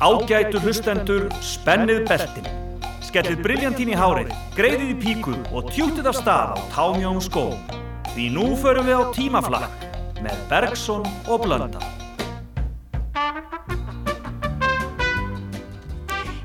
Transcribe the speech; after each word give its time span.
Ágætu 0.00 0.56
hlustendur, 0.64 1.26
spennið 1.44 2.06
beltin. 2.08 2.46
Skellið 3.04 3.42
briljantín 3.44 3.90
í 3.92 3.98
hárið, 4.00 4.30
greiðið 4.56 4.94
í 4.94 4.96
píku 4.96 5.34
og 5.52 5.68
tjútið 5.74 6.08
af 6.08 6.16
stað 6.16 6.54
á 6.56 6.58
támjón 6.72 7.20
skó. 7.20 7.44
Því 8.14 8.30
nú 8.32 8.46
förum 8.56 8.88
við 8.88 8.96
á 8.96 9.04
tímaflakk 9.12 9.84
með 10.24 10.40
Bergson 10.48 11.04
og 11.28 11.44
Blönda. 11.44 11.84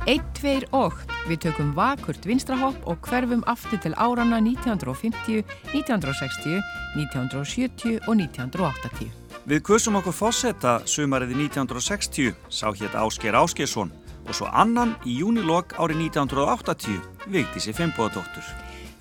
1, 0.04 0.20
2 0.44 0.68
og 0.76 1.00
við 1.32 1.46
tökum 1.48 1.72
vakurt 1.80 2.28
vinstrahopp 2.28 2.84
og 2.84 3.08
hverfum 3.08 3.48
aftur 3.48 3.80
til 3.80 3.96
árana 3.96 4.44
1950, 4.44 5.48
1960, 5.72 6.60
1970 7.00 8.04
og 8.04 8.20
1980. 8.20 9.25
Við 9.46 9.60
kursum 9.62 9.94
okkur 10.00 10.16
fósetta 10.18 10.72
sumarið 10.90 11.36
1960, 11.38 12.32
sá 12.50 12.72
hétt 12.74 12.96
Ásker 12.98 13.36
Áskersson 13.38 13.92
og 14.26 14.34
svo 14.34 14.48
annan 14.50 14.96
í 15.06 15.20
júnilog 15.20 15.76
árið 15.78 16.00
1980, 16.08 16.96
Vigdísi 17.30 17.76
Fimboðadóttur. 17.78 18.48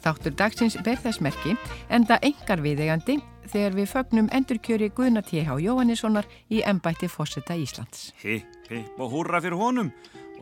Þáttur 0.04 0.34
dagsins 0.36 0.76
ber 0.84 1.00
þess 1.00 1.22
merki 1.24 1.54
enda 1.88 2.18
engar 2.20 2.60
viðegandi 2.60 3.16
þegar 3.48 3.78
við 3.78 3.88
fögnum 3.94 4.28
endurkjöri 4.36 4.90
Guðna 4.92 5.22
T.H. 5.24 5.56
Jóhannessonar 5.64 6.28
í 6.52 6.60
ennbætti 6.60 7.08
fósetta 7.08 7.56
Íslands. 7.56 8.10
Hipp, 8.20 8.44
hipp 8.68 9.00
og 9.00 9.16
húrra 9.16 9.40
fyrir 9.40 9.56
honum 9.56 9.88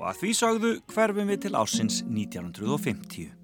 og 0.00 0.08
að 0.10 0.18
því 0.24 0.32
sagðu 0.34 0.72
hverfum 0.90 1.30
við 1.30 1.44
til 1.46 1.54
ásins 1.54 2.02
1950. 2.08 3.41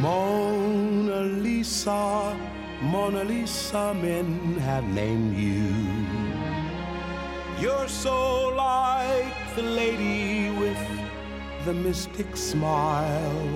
Mona 0.00 1.20
Lisa, 1.20 2.34
Mona 2.80 3.22
Lisa, 3.22 3.92
men 3.92 4.56
have 4.60 4.84
named 4.84 5.36
you. 5.36 5.74
You're 7.60 7.86
so 7.86 8.48
like 8.48 9.34
the 9.54 9.62
lady 9.62 10.48
with 10.58 10.80
the 11.66 11.74
mystic 11.74 12.34
smile. 12.34 13.46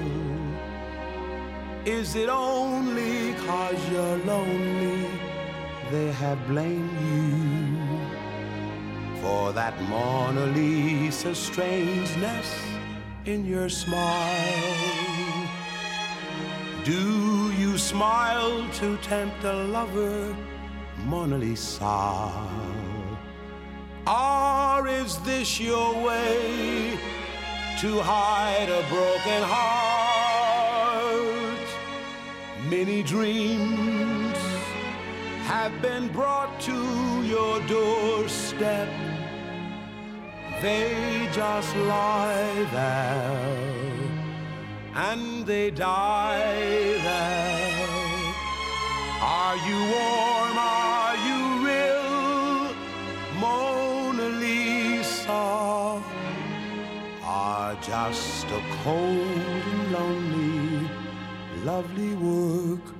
Is 1.87 2.15
it 2.15 2.29
only 2.29 3.33
cause 3.47 3.81
you're 3.91 4.19
lonely 4.27 5.09
they 5.91 6.13
have 6.13 6.47
blamed 6.47 6.93
you 7.09 7.33
for 9.23 9.55
that 9.55 9.81
Mona 9.89 10.45
Lisa 10.53 11.35
strangeness 11.35 12.55
in 13.25 13.47
your 13.47 13.71
smile? 13.71 15.34
Do 16.85 17.51
you 17.53 17.79
smile 17.79 18.69
to 18.75 18.99
tempt 18.99 19.43
a 19.43 19.55
lover, 19.55 20.37
Mona 21.07 21.39
Lisa? 21.39 22.31
Or 24.07 24.87
is 24.87 25.17
this 25.21 25.59
your 25.59 25.95
way 26.05 26.99
to 27.81 28.01
hide 28.03 28.69
a 28.69 28.87
broken 28.91 29.43
heart? 29.47 29.65
Many 32.69 33.03
dreams 33.03 34.37
have 35.47 35.81
been 35.81 36.09
brought 36.09 36.61
to 36.69 37.23
your 37.23 37.61
doorstep. 37.67 38.91
They 40.61 41.31
just 41.33 41.75
lie 41.77 42.69
there 42.73 43.84
and 44.95 45.45
they 45.45 45.71
die 45.71 46.39
there. 47.03 47.95
Are 49.21 49.57
you 49.57 49.79
warm? 49.95 50.57
Are 50.57 51.17
you 51.27 51.41
real? 51.67 52.75
Mona 53.41 54.29
Lisa 54.39 56.03
are 57.25 57.75
just 57.83 58.47
a 58.47 58.63
cold 58.83 59.63
and 59.73 59.93
lonely, 59.93 60.89
lovely 61.65 62.15
work 62.15 62.95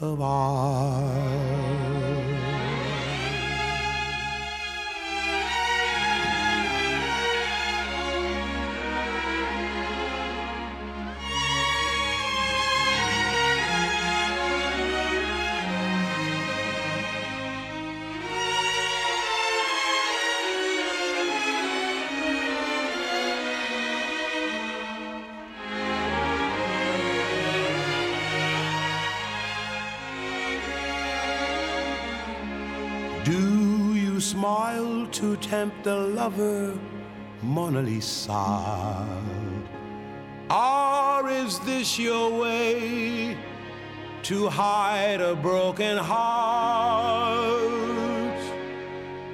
of 0.00 0.20
art. 0.22 1.95
To 35.12 35.36
tempt 35.36 35.86
a 35.86 35.94
lover, 35.94 36.78
Mona 37.42 37.82
Lisa? 37.82 39.06
Or 40.50 41.28
is 41.28 41.58
this 41.60 41.98
your 41.98 42.40
way 42.40 43.36
to 44.22 44.48
hide 44.48 45.20
a 45.20 45.34
broken 45.34 45.96
heart? 45.96 47.56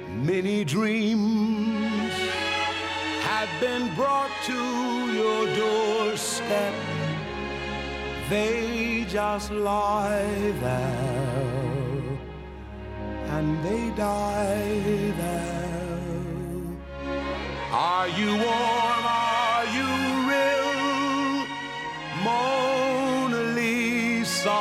Many 0.09 0.63
dreams 0.63 2.13
have 3.21 3.49
been 3.59 3.93
brought 3.95 4.31
to 4.45 4.53
your 5.11 5.55
doorstep. 5.55 6.73
They 8.29 9.05
just 9.09 9.51
lie 9.51 10.53
there 10.61 11.73
and 13.35 13.63
they 13.63 13.89
die 13.95 15.11
there. 15.17 15.52
Are 17.75 18.07
you 18.07 18.27
warm? 18.35 19.03
Are 19.03 19.65
you 19.65 19.89
real? 20.29 21.47
Mona 22.23 23.41
Lisa 23.55 24.51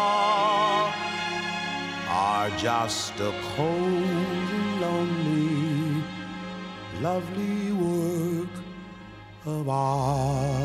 are 2.08 2.50
just 2.56 3.12
a 3.20 3.34
cold 3.54 4.48
and 4.56 4.80
lonely, 4.80 6.02
lovely 7.02 7.72
work 7.72 8.54
of 9.44 9.68
art. 9.68 10.62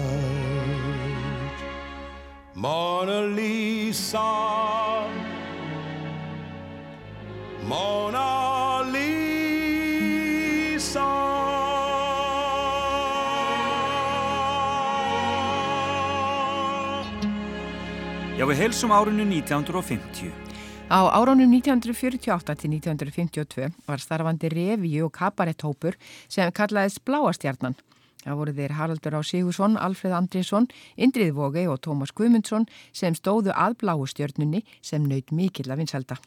Mona 2.55 3.23
Lisa. 3.23 4.19
Mona 7.63 8.56
Já, 18.37 18.45
við 18.45 18.59
heilsum 18.61 18.91
árinu 18.93 19.23
1950. 19.25 20.29
Á 20.93 21.09
áránum 21.09 21.49
1948 21.57 22.53
til 22.61 22.69
1952 22.69 23.71
var 23.87 23.97
starfandi 23.97 24.51
revíu 24.53 25.07
og 25.07 25.15
kabaretthópur 25.17 25.97
sem 26.29 26.51
kallaðist 26.53 27.01
Bláastjarnan. 27.01 27.73
Það 28.21 28.37
voru 28.37 28.53
þeir 28.53 28.75
Haraldur 28.77 29.17
á 29.17 29.21
Sigursson, 29.25 29.79
Alfred 29.81 30.13
Andriðsson, 30.13 30.69
Indrið 31.01 31.33
Vógei 31.33 31.65
og 31.65 31.81
Tómas 31.81 32.13
Guðmundsson 32.13 32.69
sem 32.93 33.17
stóðu 33.17 33.57
að 33.57 33.79
Bláastjörnunni 33.81 34.61
sem 34.85 35.01
naut 35.01 35.33
mikill 35.33 35.73
að 35.73 35.81
vinselda. 35.81 36.21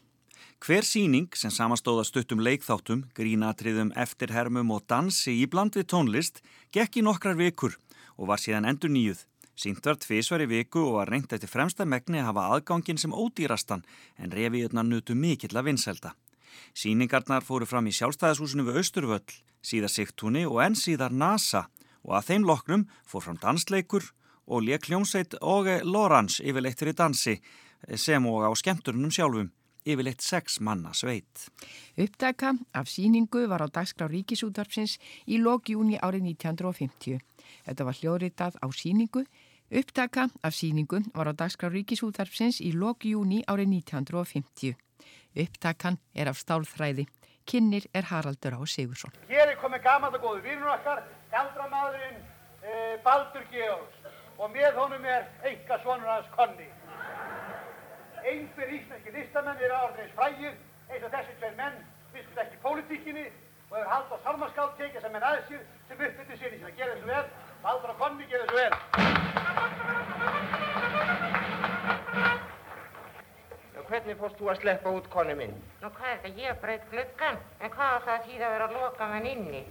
Hver 0.59 0.83
síning 0.83 1.31
sem 1.31 1.47
samastóða 1.47 2.03
stuttum 2.03 2.43
leikþáttum, 2.43 3.07
grínatriðum, 3.15 3.95
eftirhermum 3.95 4.75
og 4.75 4.83
dansi 4.83 5.39
í 5.39 5.47
bland 5.47 5.79
við 5.79 5.87
tónlist 5.95 6.43
gekk 6.75 6.99
í 6.99 7.07
nokkrar 7.07 7.39
vikur 7.39 7.79
og 8.19 8.33
var 8.35 8.43
síðan 8.43 8.67
endur 8.67 8.91
nýjuð. 8.91 9.30
Sýnt 9.55 9.85
var 9.85 9.99
tvísvar 9.99 10.41
í 10.45 10.47
viku 10.49 10.81
og 10.87 10.97
var 10.99 11.11
reynd 11.11 11.33
eftir 11.33 11.51
fremsta 11.51 11.85
megni 11.85 12.21
að 12.21 12.31
hafa 12.31 12.47
aðgangin 12.55 12.99
sem 13.01 13.13
ódýrastan 13.13 13.83
en 14.17 14.31
reviðurnar 14.31 14.87
nutu 14.87 15.15
mikill 15.15 15.57
að 15.57 15.67
vinselda. 15.69 16.15
Sýningarnar 16.73 17.43
fóru 17.43 17.67
fram 17.67 17.87
í 17.87 17.95
sjálfstæðashúsinu 17.95 18.65
við 18.67 18.81
Östurvöll, 18.81 19.37
síðar 19.61 19.91
Sigtúni 19.91 20.45
og 20.47 20.61
enn 20.63 20.77
síðar 20.79 21.11
NASA 21.11 21.67
og 22.03 22.15
að 22.17 22.27
þeim 22.31 22.47
loknum 22.47 22.87
fór 23.05 23.25
fram 23.27 23.39
dansleikur 23.41 24.07
og 24.47 24.63
lék 24.65 24.87
hljómsveit 24.89 25.37
og 25.41 25.69
Lorans 25.85 26.39
yfirleitt 26.41 26.79
fyrir 26.79 26.97
dansi 26.97 27.37
sem 27.95 28.25
og 28.27 28.47
á 28.47 28.51
skemmturnum 28.55 29.11
sjálfum. 29.13 29.51
Yfirleitt 29.85 30.21
sex 30.21 30.59
manna 30.59 30.93
sveit. 30.93 31.47
Uppdæka 31.97 32.53
af 32.73 32.87
síningu 32.87 33.47
var 33.49 33.63
á 33.65 33.67
dagskrá 33.67 34.07
Ríkisútvarpsins 34.07 34.97
í 35.27 35.39
lókjúni 35.41 35.97
árið 35.97 36.33
1950. 36.35 37.19
Þetta 37.65 37.87
var 37.87 37.97
hljóðritað 37.99 38.59
á 38.61 38.67
síningu. 38.71 39.25
Uppdæka 39.71 40.29
af 40.43 40.53
síningu 40.53 41.01
var 41.13 41.31
á 41.31 41.33
dagskrá 41.33 41.71
Ríkisútvarpsins 41.71 42.61
í 42.61 42.73
lókjúni 42.73 43.43
árið 43.47 43.73
1950. 43.81 44.75
Uppdækan 45.35 45.97
er 46.13 46.27
af 46.27 46.37
stálþræði. 46.37 47.07
Kinnir 47.45 47.87
er 47.93 48.05
Haraldur 48.11 48.53
á 48.53 48.61
Sigursson. 48.67 49.11
Hér 49.27 49.49
er 49.49 49.57
komið 49.57 49.81
gaman 49.83 50.13
og 50.13 50.21
góðu 50.21 50.43
vinnur 50.45 50.75
okkar, 50.75 51.01
galdramadurinn 51.31 52.19
eh, 52.61 52.99
Baldur 53.03 53.47
Georgs 53.51 53.97
og 54.37 54.51
með 54.53 54.77
honum 54.77 55.05
er 55.05 55.25
enga 55.49 55.79
svonur 55.81 56.09
hans 56.09 56.29
Konni. 56.35 56.69
Einhver 58.21 58.69
íslenski 58.69 59.11
listamenn 59.15 59.61
eru 59.65 59.73
orðins 59.73 60.11
frægir 60.17 60.53
eins 60.91 61.03
og 61.07 61.13
þessi 61.13 61.33
tveir 61.39 61.55
menn 61.57 61.77
viskut 62.13 62.37
ekki 62.43 62.57
pólitíkinni 62.61 63.23
og 63.71 63.77
hefur 63.77 63.89
hald 63.91 64.11
á 64.13 64.17
salmaskátt 64.25 64.77
tekið 64.77 65.01
sem 65.05 65.11
menn 65.15 65.25
aðeins 65.29 65.47
sér 65.49 65.61
sem 65.87 65.97
uppbyttu 66.07 66.37
sinni 66.37 66.57
sína. 66.59 66.71
Gerðu 66.77 66.93
þessu 66.99 67.07
vel, 67.09 67.25
Baldur 67.63 67.93
og 67.93 67.97
Konni 68.01 68.25
gerðu 68.29 68.45
þessu 68.51 68.57
vel. 68.61 68.73
Nú, 73.73 73.79
hvernig 73.89 74.15
fórst 74.21 74.37
þú 74.37 74.45
að 74.53 74.61
sleppa 74.61 74.95
út, 74.99 75.07
konni 75.17 75.35
minn? 75.41 75.57
Nú 75.81 75.87
hvað 75.97 76.13
er 76.13 76.21
þetta, 76.25 76.45
ég 76.45 76.61
breyt 76.61 76.85
gluggan, 76.93 77.37
en 77.59 77.69
hvað 77.73 77.89
á 77.89 77.99
það 78.05 78.15
að 78.19 78.25
tíða 78.29 78.45
að 78.45 78.55
vera 78.57 78.69
að 78.69 78.77
loka 78.77 79.03
mann 79.15 79.29
inni? 79.33 79.63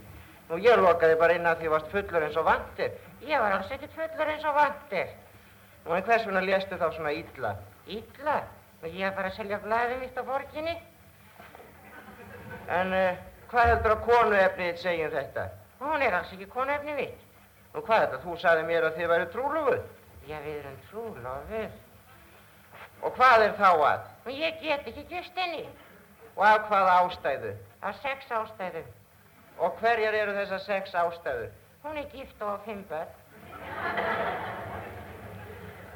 Nú, 0.49 0.59
ég 0.59 0.75
lokaði 0.81 1.15
bara 1.23 1.39
inn 1.39 1.47
að 1.47 1.59
því 1.63 1.67
varst 1.77 1.91
fullur 1.95 2.27
eins 2.27 2.39
og 2.41 2.49
vantir. 2.51 2.91
Ég 3.23 3.37
var 3.39 3.51
alls 3.55 3.71
ekkert 3.71 3.95
fullur 3.95 4.27
eins 4.35 4.47
og 4.49 4.57
vandir. 4.59 5.07
Nú, 5.85 5.93
en 5.95 6.03
hvers 6.09 6.25
vegna 6.27 6.43
léstu 6.43 6.75
þá 6.81 6.89
svona 6.91 7.13
illa? 7.15 7.55
Ítla? 7.87 8.41
Nú 8.81 8.89
ég 8.89 9.05
er 9.05 9.15
bara 9.15 9.29
að 9.29 9.37
selja 9.37 9.59
blæði 9.61 9.97
mitt 10.01 10.17
á 10.17 10.23
borginni. 10.25 10.75
En 12.71 12.93
uh, 12.93 13.19
hvað 13.51 13.69
heldur 13.71 13.95
að 13.95 14.05
konuefnið 14.07 14.69
þitt 14.71 14.81
segjum 14.81 15.13
þetta? 15.15 15.45
Hún 15.81 16.05
er 16.05 16.17
alls 16.17 16.33
ekki 16.35 16.47
konefni 16.49 16.95
mitt. 16.97 17.27
Nú, 17.73 17.81
hvað 17.81 18.05
þetta? 18.05 18.21
Þú 18.25 18.37
sagði 18.41 18.67
mér 18.69 18.87
að 18.87 18.97
þið 18.99 19.11
væri 19.11 19.27
trúlufuð. 19.33 19.83
Já, 20.29 20.37
við 20.45 20.57
erum 20.59 20.77
trúlofur. 20.89 21.71
Og 23.01 23.15
hvað 23.17 23.45
er 23.47 23.55
þá 23.57 23.69
að? 23.71 24.07
Nú 24.25 24.35
ég 24.37 24.61
get 24.61 24.89
ekki 24.91 25.05
gist 25.09 25.37
henni. 25.41 25.65
Og 26.35 26.45
af 26.47 26.67
hvaða 26.69 26.97
ástæðu? 27.01 27.53
Af 27.81 27.97
sex 28.03 28.29
ástæðum. 28.29 28.87
Og 29.61 29.77
hverjar 29.81 30.17
eru 30.17 30.37
þessar 30.37 30.63
sex 30.65 30.95
ástæður? 30.95 31.51
Hún 31.81 31.97
er 31.97 32.09
gift 32.13 32.41
og 32.41 32.53
á 32.53 32.57
fimm 32.65 32.83
börn. 32.89 33.19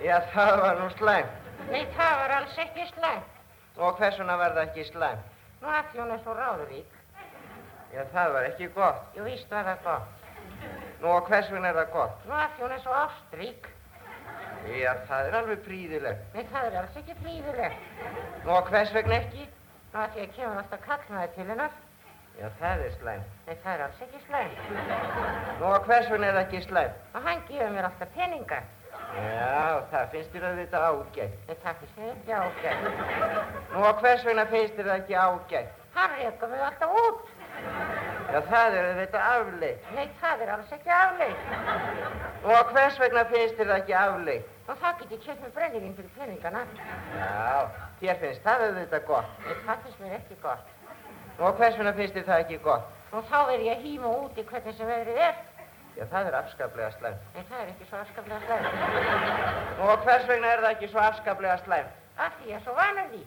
Já, 0.04 0.20
það 0.34 0.62
var 0.62 0.80
nú 0.82 0.90
slæmt. 0.98 1.45
Nei, 1.72 1.86
það 1.98 2.18
var 2.22 2.34
alls 2.40 2.58
ekki 2.62 2.86
slæmt. 2.94 3.32
Og 3.78 3.98
hvers 4.00 4.20
vegna 4.20 4.36
var 4.40 4.54
það 4.56 4.68
ekki 4.70 4.84
slæmt? 4.92 5.32
Nú 5.62 5.72
að 5.72 5.96
er 6.04 6.20
svo 6.24 6.36
ráðurík. 6.38 7.00
Já, 7.94 8.04
það 8.12 8.34
var 8.36 8.50
ekki 8.50 8.68
gott. 8.76 9.08
Jú, 9.16 9.24
víst 9.26 9.50
var 9.52 9.66
það 9.70 9.82
gott. 9.88 10.28
Nú, 11.02 11.08
og 11.10 11.30
hvers 11.30 11.50
vegna 11.52 11.72
er 11.72 11.80
það 11.80 11.90
gott? 11.96 12.28
Nú 12.28 12.38
að 12.38 12.76
er 12.76 12.84
svo 12.84 13.00
ástrík. 13.00 13.72
Já, 14.66 14.92
það 15.10 15.28
er 15.30 15.40
alveg 15.40 15.66
príðilegt. 15.66 16.30
Nei, 16.34 16.46
það 16.54 16.70
er 16.70 16.78
alls 16.82 17.02
ekki 17.02 17.18
fríðilegt. 17.24 17.90
Nú, 18.46 18.54
og 18.56 18.70
hvers 18.70 18.94
vegna 18.96 19.20
ekki? 19.22 19.50
Nú 19.94 20.02
að 20.04 20.16
því 20.16 20.24
að 20.26 20.32
kemur 20.38 20.62
alltaf 20.62 20.86
kallnaði 20.86 21.34
til 21.36 21.50
hennar. 21.52 21.76
Já, 22.36 22.48
það 22.60 22.82
er 22.86 22.96
slæmt. 23.00 23.36
Nei, 23.48 23.56
það 23.64 23.74
er 23.74 23.84
alls 23.86 24.02
ekki 24.06 24.24
slæmt. 24.26 24.66
Nú, 25.60 25.68
og 25.72 25.86
hvers 25.90 26.10
vegna 26.12 26.32
er 26.32 26.40
það 26.40 26.42
ekki 26.48 26.64
slæmt? 26.66 27.06
Og 27.14 27.30
hann 27.30 27.46
gefur 27.50 27.76
mér 27.76 27.90
alltaf 27.90 28.18
peninga. 28.18 28.64
Já, 29.14 29.86
það 29.92 30.10
finnst 30.12 30.34
þér 30.34 30.46
að 30.50 30.60
þetta 30.62 30.82
ágætt. 30.90 31.36
Það 31.64 31.80
finnst 31.80 31.98
mér 32.00 32.12
ekki 32.16 32.34
ágætt. 32.36 32.80
Nú, 33.72 33.84
og 33.86 34.02
hvers 34.02 34.26
vegna 34.28 34.46
finnst 34.52 34.76
þér 34.78 34.90
það 34.90 35.00
ekki 35.02 35.16
ágætt? 35.26 35.82
Hann 35.96 36.16
reyka 36.20 36.50
mig 36.52 36.64
alltaf 36.68 36.98
út. 37.02 37.30
Já, 38.34 38.40
það 38.50 38.76
er 38.80 38.90
þetta 39.00 39.22
afleitt. 39.30 39.88
Nei, 39.96 40.10
það 40.20 40.44
er 40.44 40.52
alls 40.56 40.74
ekki 40.76 40.92
afleitt. 40.98 41.48
Nú, 42.44 42.52
og 42.58 42.74
hvers 42.74 43.00
vegna 43.00 43.26
finnst 43.32 43.56
þér 43.60 43.72
það 43.72 43.82
ekki 43.84 43.98
afleitt? 44.02 44.52
Og 44.66 44.80
það 44.82 45.00
get 45.00 45.16
ég 45.16 45.24
kjöpt 45.24 45.42
með 45.46 45.56
brennivinn 45.60 45.96
fyrir 45.96 46.14
peningana. 46.18 46.66
Já, 47.16 47.82
þér 48.02 48.22
finnst 48.24 48.46
það 48.50 48.68
auðvitað 48.68 49.10
gott. 49.12 49.34
Nei, 49.46 49.56
það 49.68 49.84
finnst 49.86 50.04
mér 50.04 50.20
ekki 50.20 50.40
gott. 50.44 50.72
Nú, 51.38 51.44
og 51.48 51.60
hvers 51.62 51.80
vegna 51.80 51.94
finnst 52.02 52.18
þér 52.18 52.30
það 52.32 52.46
ekki 52.46 52.62
gott? 52.66 52.94
Og 53.16 53.28
þá 53.30 53.38
er 53.54 53.62
ég 53.70 53.78
að 53.78 53.86
hýma 53.88 54.16
út 54.26 54.40
í 54.42 54.44
hvernig 54.50 54.76
sem 54.76 54.90
veðrið 54.90 55.22
er. 55.30 55.36
Já, 55.96 56.04
það 56.12 56.28
er 56.28 56.36
afskaplega 56.42 56.92
slæmt. 56.92 57.28
Nei, 57.36 57.44
það 57.50 57.60
er 57.62 57.70
ekki 57.72 57.86
svo 57.88 57.98
afskaplega 58.02 58.40
slæmt. 58.46 58.66
Nú, 59.78 59.84
og 59.88 60.04
hvers 60.04 60.28
vegna 60.28 60.48
er 60.52 60.64
það 60.66 60.74
ekki 60.76 60.90
svo 60.92 61.00
afskaplega 61.00 61.58
slæmt? 61.64 62.02
Af 62.18 62.32
því 62.40 62.52
ég 62.52 62.56
er 62.56 62.62
svo 62.66 62.74
vanur 62.76 63.08
því. 63.14 63.24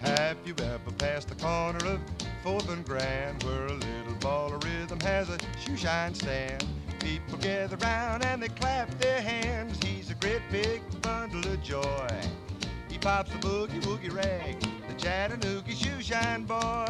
Have 0.00 0.36
you 0.44 0.54
ever 0.58 0.92
passed 0.98 1.28
the 1.28 1.36
corner 1.36 1.86
of 1.86 2.00
Fourth 2.42 2.68
and 2.70 2.84
Grand 2.84 3.42
where 3.44 3.66
a 3.66 3.72
little 3.72 4.14
ball 4.20 4.52
of 4.52 4.64
rhythm 4.64 4.98
has 5.00 5.28
a 5.28 5.38
shoe 5.64 5.76
shine 5.76 6.14
stand? 6.14 6.64
People 7.06 7.38
gather 7.38 7.76
round 7.76 8.24
and 8.24 8.42
they 8.42 8.48
clap 8.48 8.90
their 8.98 9.20
hands. 9.20 9.78
He's 9.84 10.10
a 10.10 10.16
great 10.16 10.42
big 10.50 10.82
bundle 11.02 11.38
of 11.52 11.62
joy. 11.62 12.08
He 12.90 12.98
pops 12.98 13.30
the 13.30 13.38
boogie 13.38 13.80
woogie 13.82 14.12
rag, 14.12 14.58
the 14.88 14.94
Chattanooga 14.94 15.70
shoe 15.70 16.02
shine 16.02 16.42
boy. 16.42 16.84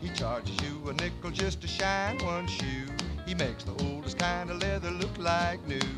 He 0.00 0.08
charges 0.14 0.56
you 0.62 0.88
a 0.88 0.94
nickel 0.94 1.30
just 1.30 1.60
to 1.60 1.68
shine 1.68 2.16
one 2.24 2.46
shoe. 2.46 2.86
He 3.26 3.34
makes 3.34 3.62
the 3.64 3.74
oldest 3.84 4.18
kind 4.18 4.48
of 4.48 4.62
leather 4.62 4.90
look 4.90 5.18
like 5.18 5.62
new. 5.68 5.90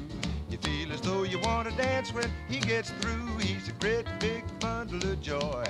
You 0.50 0.58
feel 0.58 0.92
as 0.92 1.00
though 1.00 1.22
you 1.22 1.38
want 1.38 1.70
to 1.70 1.76
dance 1.76 2.12
when 2.12 2.28
he 2.48 2.58
gets 2.58 2.90
through. 2.90 3.38
He's 3.38 3.68
a 3.68 3.72
great 3.74 4.06
big 4.18 4.42
bundle 4.58 5.12
of 5.12 5.20
joy. 5.20 5.64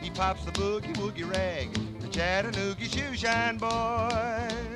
He 0.00 0.10
pops 0.10 0.44
the 0.44 0.52
boogie 0.52 0.94
woogie 0.94 1.28
rag, 1.28 1.72
the 2.00 2.06
Chattanooga 2.06 2.84
shoe 2.84 3.16
shine 3.16 3.58
boy. 3.58 4.71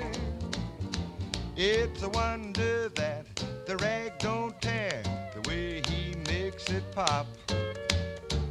It's 1.58 2.02
a 2.02 2.10
wonder 2.10 2.90
that 2.90 3.26
the 3.64 3.78
rag 3.78 4.18
don't 4.18 4.60
tear 4.60 5.02
the 5.34 5.48
way 5.48 5.80
he 5.88 6.14
makes 6.30 6.68
it 6.68 6.84
pop. 6.92 7.26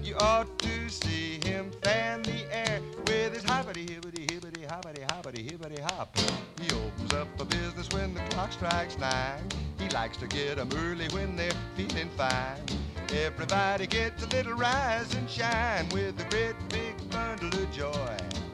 You 0.02 0.16
ought 0.16 0.58
to 0.58 0.90
see 0.90 1.40
him 1.46 1.70
fan 1.84 2.24
the 2.24 2.48
air 2.52 2.82
with 3.06 3.36
his 3.36 3.44
hoppity 3.44 3.86
hibbity 3.86 4.26
hibbity 4.26 4.68
hoppity 4.68 5.04
hoppity 5.04 5.44
hibbity 5.44 5.80
hop. 5.82 6.18
He 6.60 6.74
opens 6.74 7.14
up 7.14 7.28
a 7.40 7.46
business 7.46 7.88
when 7.94 8.16
the 8.16 8.22
clock 8.32 8.52
strikes 8.52 8.98
nine. 8.98 9.48
He 9.78 9.88
likes 9.90 10.18
to 10.18 10.26
get 10.26 10.58
'em 10.58 10.70
early 10.76 11.08
when 11.10 11.36
they're 11.36 11.52
feeling 11.76 12.10
fine. 12.18 12.66
Everybody 13.14 13.86
gets 13.86 14.24
a 14.24 14.28
little 14.30 14.54
rise 14.54 15.14
and 15.14 15.30
shine 15.30 15.88
with 15.90 16.20
a 16.20 16.28
great 16.32 16.56
big 16.70 16.96
bundle 17.12 17.54
of 17.54 17.72
joy. 17.72 18.45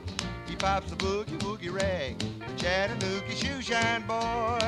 Pops 0.61 0.91
the 0.91 0.95
boogie 0.95 1.39
woogie 1.39 1.73
rag, 1.73 2.19
the 2.19 2.53
Chattanooga 2.55 3.31
shoe 3.31 3.63
shine 3.63 4.03
boy. 4.03 4.59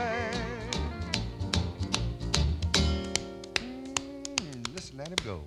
Mm, 3.53 4.73
listen, 4.73 4.97
let 4.97 5.09
him 5.09 5.17
go. 5.23 5.43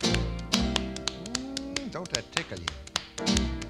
Mm, 0.00 1.92
don't 1.92 2.10
that 2.10 2.32
tickle 2.32 2.58
you? 2.58 3.69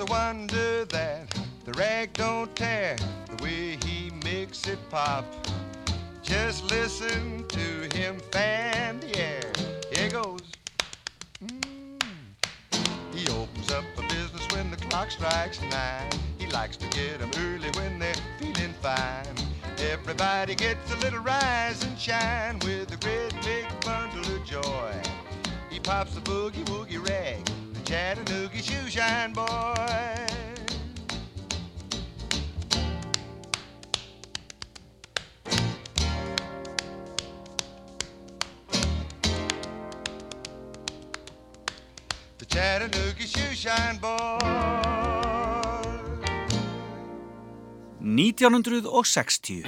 It's 0.00 0.08
a 0.08 0.12
wonder 0.12 0.84
that 0.84 1.26
the 1.64 1.72
rag 1.72 2.12
don't 2.12 2.54
tear 2.54 2.94
the 3.26 3.42
way 3.42 3.76
he 3.84 4.12
makes 4.22 4.68
it 4.68 4.78
pop. 4.90 5.24
Just 6.22 6.70
listen 6.70 7.44
to 7.48 7.98
him 7.98 8.20
fan 8.30 9.00
the 9.00 9.18
air. 9.18 9.52
Here 9.92 10.08
goes. 10.08 10.42
Mm. 11.44 12.00
He 13.12 13.26
opens 13.26 13.72
up 13.72 13.82
a 13.96 14.02
business 14.02 14.46
when 14.52 14.70
the 14.70 14.76
clock 14.76 15.10
strikes 15.10 15.60
nine. 15.62 16.08
He 16.38 16.46
likes 16.46 16.76
to 16.76 16.86
get 16.90 17.20
'em 17.20 17.32
early 17.36 17.70
when 17.70 17.98
they're 17.98 18.22
feeling 18.38 18.74
fine. 18.80 19.34
Everybody 19.78 20.54
gets 20.54 20.92
a 20.92 20.96
little 20.98 21.24
rise 21.24 21.82
and 21.82 21.98
shine 21.98 22.60
with 22.60 22.92
a 22.92 22.98
great 22.98 23.34
big 23.42 23.66
bundle 23.80 24.36
of 24.36 24.44
joy. 24.44 24.94
He 25.68 25.80
pops 25.80 26.16
a 26.16 26.20
boogie 26.20 26.64
woogie 26.66 27.04
rag, 27.04 27.42
Chattanooga 27.88 28.58
shoe 28.58 28.90
shine 28.90 29.32
boy. 29.32 29.46
The 42.36 42.44
Chattanooga 42.44 43.26
shoe 43.26 43.54
shine 43.54 43.96
boy. 43.96 44.36
1960 48.00 49.64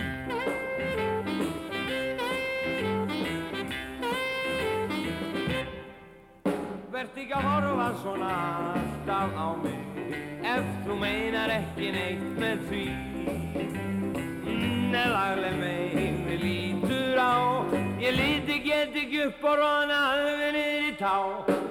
upp 19.27 19.43
róna 19.43 19.99
alveg 20.13 20.53
niður 20.55 20.87
í 20.89 20.93
tá. 20.99 21.15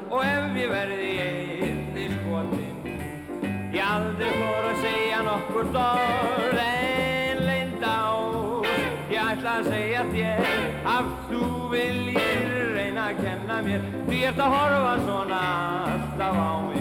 Og 0.09 0.23
ef 0.25 0.57
ég 0.57 0.71
verði 0.73 1.09
einni 1.23 2.05
skotin 2.15 2.75
Ég 3.73 3.83
aldrei 3.85 4.31
fór 4.35 4.67
að 4.71 4.81
segja 4.83 5.21
nokkur 5.27 5.69
orð 5.83 6.59
en 6.63 7.43
leind 7.45 7.85
á. 7.85 8.01
Ég 9.13 9.31
ætla 9.35 9.55
að 9.59 9.71
segja 9.73 10.03
þér 10.11 10.43
að 10.97 11.13
þú 11.29 11.45
viljir 11.73 12.51
reyna 12.75 13.07
að 13.11 13.23
kenna 13.23 13.63
mér 13.69 13.89
Því 14.09 14.21
ert 14.31 14.43
að 14.45 14.57
horfa 14.57 14.93
svona 15.05 15.41
alltaf 15.93 16.37
á 16.37 16.51
mig 16.67 16.78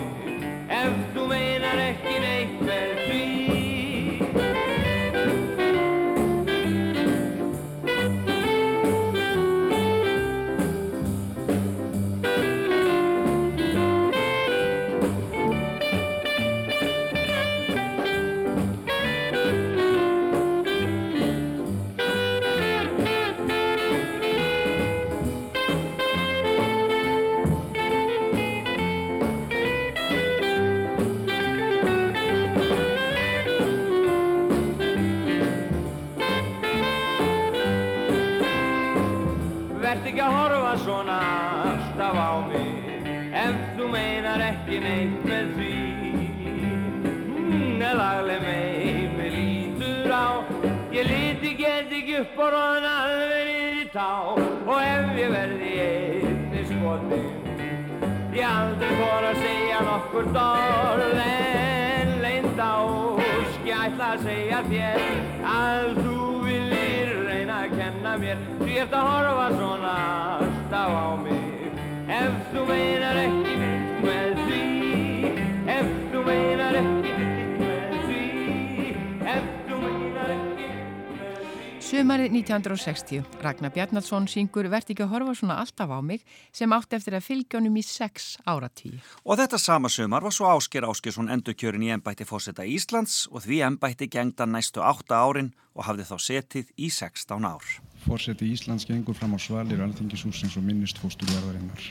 1960. 82.48 83.24
Ragnar 83.44 83.72
Bjarnarsson 83.74 84.26
syngur 84.30 84.68
Vert 84.72 84.88
ekki 84.88 85.04
að 85.04 85.12
horfa 85.12 85.34
svona 85.36 85.58
alltaf 85.60 85.90
á 85.92 86.00
mig 86.00 86.24
sem 86.52 86.72
átti 86.72 86.96
eftir 86.96 87.16
að 87.18 87.26
fylgja 87.26 87.60
honum 87.60 87.76
í 87.76 87.84
sex 87.84 88.38
áratíi. 88.48 88.96
Og 89.28 89.36
þetta 89.40 89.60
sama 89.60 89.90
sumar 89.92 90.24
var 90.24 90.32
svo 90.32 90.48
Ásker 90.48 90.86
Áskersson 90.88 91.28
endurkjörin 91.32 91.84
í 91.84 91.92
ennbætti 91.92 92.24
fósetta 92.28 92.64
Íslands 92.64 93.26
og 93.28 93.44
því 93.44 93.60
ennbætti 93.68 94.08
gengda 94.08 94.48
næstu 94.48 94.80
átta 94.80 95.20
árin 95.20 95.52
og 95.76 95.84
hafði 95.86 96.08
þá 96.08 96.16
setið 96.24 96.72
í 96.80 96.90
16 96.90 97.44
ár. 97.44 97.68
Fórseti 98.06 98.48
Íslands 98.54 98.88
gengur 98.88 99.16
fram 99.18 99.36
á 99.36 99.38
svalir 99.38 99.84
alþingishúsins 99.84 100.56
og 100.56 100.64
minnist 100.64 100.98
fósturjarðarinnar 101.02 101.90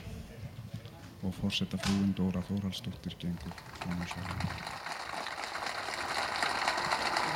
og 1.23 1.33
fórseta 1.37 1.77
frúin 1.81 2.13
Dóra 2.17 2.41
Þórhalsdóttir 2.49 3.17
gengur 3.21 3.53
fram 3.79 4.01
á 4.01 4.05
svalir. 4.09 4.85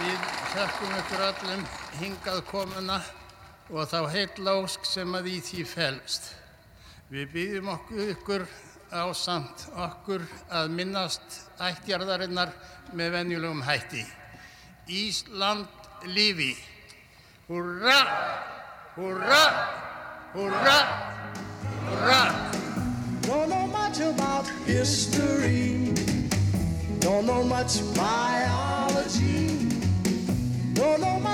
Við 0.02 0.41
þakkum 0.52 0.96
ykkur 1.00 1.22
öllum 1.24 1.62
hingað 2.02 2.40
komuna 2.50 2.98
og 3.72 3.86
þá 3.88 4.00
heitla 4.12 4.56
ósk 4.60 4.84
sem 4.88 5.14
að 5.16 5.30
í 5.32 5.38
því 5.48 5.64
felst. 5.70 6.26
Við 7.12 7.30
byggjum 7.32 7.70
okkur 7.72 8.10
ykkur 8.12 8.44
á 8.92 9.08
samt 9.16 9.64
okkur 9.80 10.26
að 10.52 10.74
minnast 10.76 11.38
ættjarðarinnar 11.64 12.52
með 12.92 13.16
venjulegum 13.16 13.64
hætti. 13.64 14.04
Ísland 14.92 15.72
lifi. 16.12 16.52
Húrra! 17.48 18.00
Húrra! 18.98 19.42
Húrra! 20.36 20.78
Húrra! 21.88 22.22
Don't 23.22 23.48
know 23.48 23.68
much 23.68 24.02
about 24.02 24.48
history. 24.66 25.94
Don't 27.00 27.26
know 27.26 27.44
much 27.44 27.80
biology. 27.96 29.61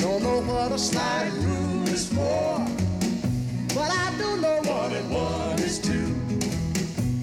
Don't 0.00 0.22
know 0.22 0.40
what 0.40 0.72
a 0.72 0.78
sliding 0.78 1.44
rule 1.44 1.88
is 1.88 2.08
for. 2.08 2.66
But 3.74 3.90
I 3.90 4.14
do 4.16 4.40
know 4.40 4.60
one 4.64 4.92
and 4.94 5.10
one 5.10 5.58
is 5.58 5.78
two. 5.78 6.14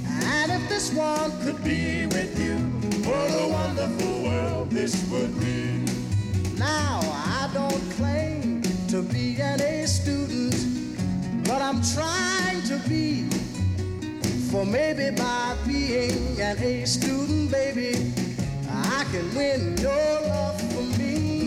And 0.05 0.51
if 0.51 0.69
this 0.69 0.93
one 0.93 1.31
could 1.41 1.63
be 1.63 2.05
with 2.05 2.39
you, 2.39 2.55
what 3.09 3.31
a 3.31 3.47
wonderful 3.47 4.23
world 4.23 4.69
this 4.69 4.93
would 5.09 5.39
be. 5.39 5.85
Now, 6.59 6.99
I 7.01 7.49
don't 7.51 7.81
claim 7.97 8.61
to 8.89 9.01
be 9.01 9.41
an 9.41 9.59
A 9.59 9.87
student, 9.87 10.53
but 11.45 11.63
I'm 11.63 11.81
trying 11.95 12.61
to 12.63 12.77
be. 12.87 13.27
For 14.51 14.65
maybe 14.65 15.15
by 15.15 15.57
being 15.65 16.39
an 16.39 16.59
A 16.59 16.85
student, 16.85 17.51
baby, 17.51 18.13
I 18.69 19.03
can 19.11 19.33
win 19.35 19.77
your 19.77 20.21
love 20.29 20.61
for 20.73 20.83
me. 20.99 21.46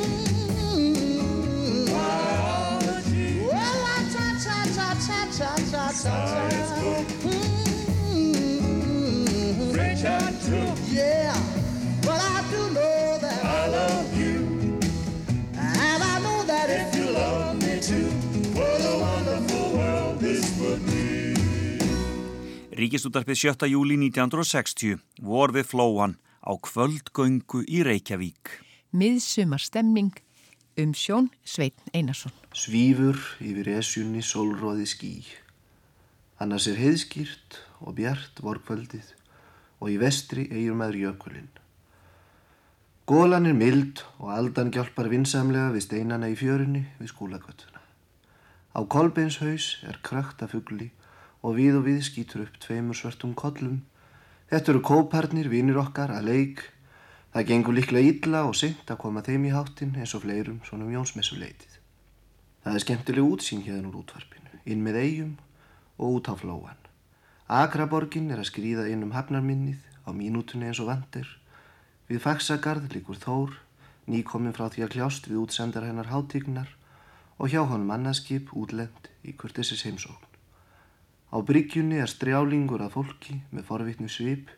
Ta 6.03 6.09
ta. 6.09 6.49
Science 6.49 6.73
book. 6.81 7.07
Mm. 7.25 7.71
French 9.73 10.03
I 10.05 10.31
took. 10.47 10.77
Yeah. 10.89 11.35
But 12.01 12.19
I 12.19 12.41
do 12.49 12.61
know 12.73 13.17
that 13.21 13.39
I 13.45 13.61
love 13.69 14.09
you. 14.17 14.35
And 15.53 15.99
I 16.03 16.15
know 16.25 16.39
that 16.49 16.67
if 16.69 16.95
you 16.97 17.07
love 17.13 17.55
me 17.61 17.79
too, 17.79 18.09
what 18.57 18.81
a 18.81 18.95
wonderful 18.97 19.65
world 19.77 20.19
this 20.19 20.45
would 20.59 20.81
be. 20.89 21.37
Ríkistútarpið 22.73 23.37
7. 23.37 23.69
júli 23.69 23.95
1960 24.09 24.97
vor 25.21 25.53
við 25.53 25.69
flóan 25.69 26.17
á 26.41 26.57
kvöldgöngu 26.57 27.61
í 27.69 27.85
Reykjavík. 27.85 28.57
Miðsumar 28.91 29.61
stemning 29.61 30.17
um 30.81 30.93
sjón 30.97 31.29
Sveitn 31.45 31.93
Einarsson. 31.93 32.33
Svífur 32.57 33.19
yfir 33.37 33.69
esjunni 33.77 34.25
sólróði 34.25 34.87
ský. 34.89 35.13
Annars 36.41 36.65
er 36.65 36.79
heiðskýrt 36.81 37.59
og 37.85 37.99
bjart 37.99 38.39
vorkvöldið 38.41 39.11
og 39.77 39.91
í 39.93 39.97
vestri 40.01 40.47
eigur 40.49 40.77
maður 40.79 40.95
jökulinn. 41.03 41.51
Gólan 43.05 43.45
er 43.45 43.53
mild 43.57 44.01
og 44.17 44.31
aldan 44.33 44.71
hjálpar 44.73 45.11
vinsamlega 45.11 45.69
við 45.75 45.85
steinana 45.85 46.31
í 46.31 46.37
fjörunni 46.39 46.81
við 46.97 47.11
skúlagötuna. 47.11 47.83
Á 48.73 48.79
kolbeinshaus 48.95 49.67
er 49.85 49.99
krökt 50.01 50.41
af 50.41 50.55
fugli 50.55 50.89
og 51.45 51.59
við 51.59 51.77
og 51.77 51.85
við 51.91 52.01
skýtur 52.07 52.47
upp 52.47 52.57
tveimur 52.63 52.97
svartum 52.97 53.37
kollum. 53.37 53.83
Þetta 54.49 54.73
eru 54.73 54.81
kóparnir, 54.81 55.51
vinir 55.51 55.77
okkar, 55.77 56.09
að 56.09 56.31
leik. 56.31 56.65
Það 57.35 57.47
gengur 57.51 57.77
líklega 57.77 58.15
illa 58.15 58.43
og 58.49 58.57
seint 58.57 58.89
að 58.89 59.01
koma 59.05 59.21
þeim 59.21 59.45
í 59.45 59.53
háttin 59.53 59.93
eins 59.93 60.17
og 60.17 60.25
fleirum 60.25 60.57
svona 60.65 60.89
um 60.89 60.97
jónsmessu 60.97 61.37
leitið. 61.37 61.77
Það 62.65 62.73
er 62.73 62.87
skemmtileg 62.87 63.29
útsýn 63.29 63.63
hérna 63.67 63.93
úr 63.93 64.01
útvarpinu, 64.01 64.61
inn 64.65 64.81
með 64.81 65.01
eigum 65.05 65.37
og 66.01 66.17
út 66.17 66.27
á 66.27 66.35
flóan. 66.35 66.79
Akraborgin 67.47 68.31
er 68.33 68.41
að 68.41 68.49
skrýða 68.49 68.87
inn 68.89 69.05
um 69.05 69.13
hafnarminnið 69.13 69.79
á 70.07 70.09
mínútunni 70.17 70.69
eins 70.69 70.81
og 70.81 70.89
vandir. 70.89 71.27
Við 72.09 72.23
Faxagarð 72.25 72.89
líkur 72.95 73.19
Þór, 73.21 73.53
nýkomin 74.09 74.55
frá 74.57 74.67
því 74.73 74.85
að 74.85 74.93
kljást 74.95 75.29
við 75.29 75.43
útsendar 75.45 75.85
hennar 75.85 76.09
hátíknar 76.09 76.73
og 77.37 77.53
hjá 77.53 77.61
honum 77.67 77.93
annarskip 77.93 78.49
útlend 78.57 79.11
í 79.23 79.35
kurtisis 79.37 79.85
heimsókn. 79.85 80.27
Á 81.31 81.37
bryggjunni 81.47 82.01
er 82.01 82.11
strjálingur 82.11 82.81
að 82.83 82.97
fólki 82.97 83.37
með 83.51 83.67
forvittnu 83.69 84.09
svip, 84.11 84.49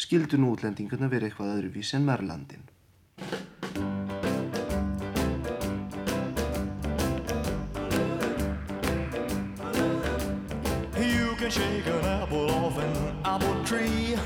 skildu 0.00 0.38
nú 0.40 0.54
útlendingarna 0.54 1.10
verið 1.12 1.32
eitthvað 1.32 1.52
öðruvís 1.58 1.92
en 1.98 2.06
Merlandin. 2.08 2.64
Can 11.44 11.50
shake 11.50 11.86
an 11.86 12.04
apple 12.06 12.50
off 12.52 12.78
an 12.78 13.16
apple 13.22 13.64
tree. 13.64 14.16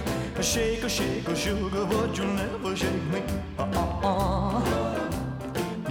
Shake 0.41 0.85
a 0.85 0.89
shake 0.89 1.27
a 1.27 1.35
sugar, 1.35 1.85
but 1.85 2.17
you'll 2.17 2.29
never 2.29 2.77
shake 2.77 3.03
me. 3.13 3.23
Uh-uh-uh. 3.59 4.63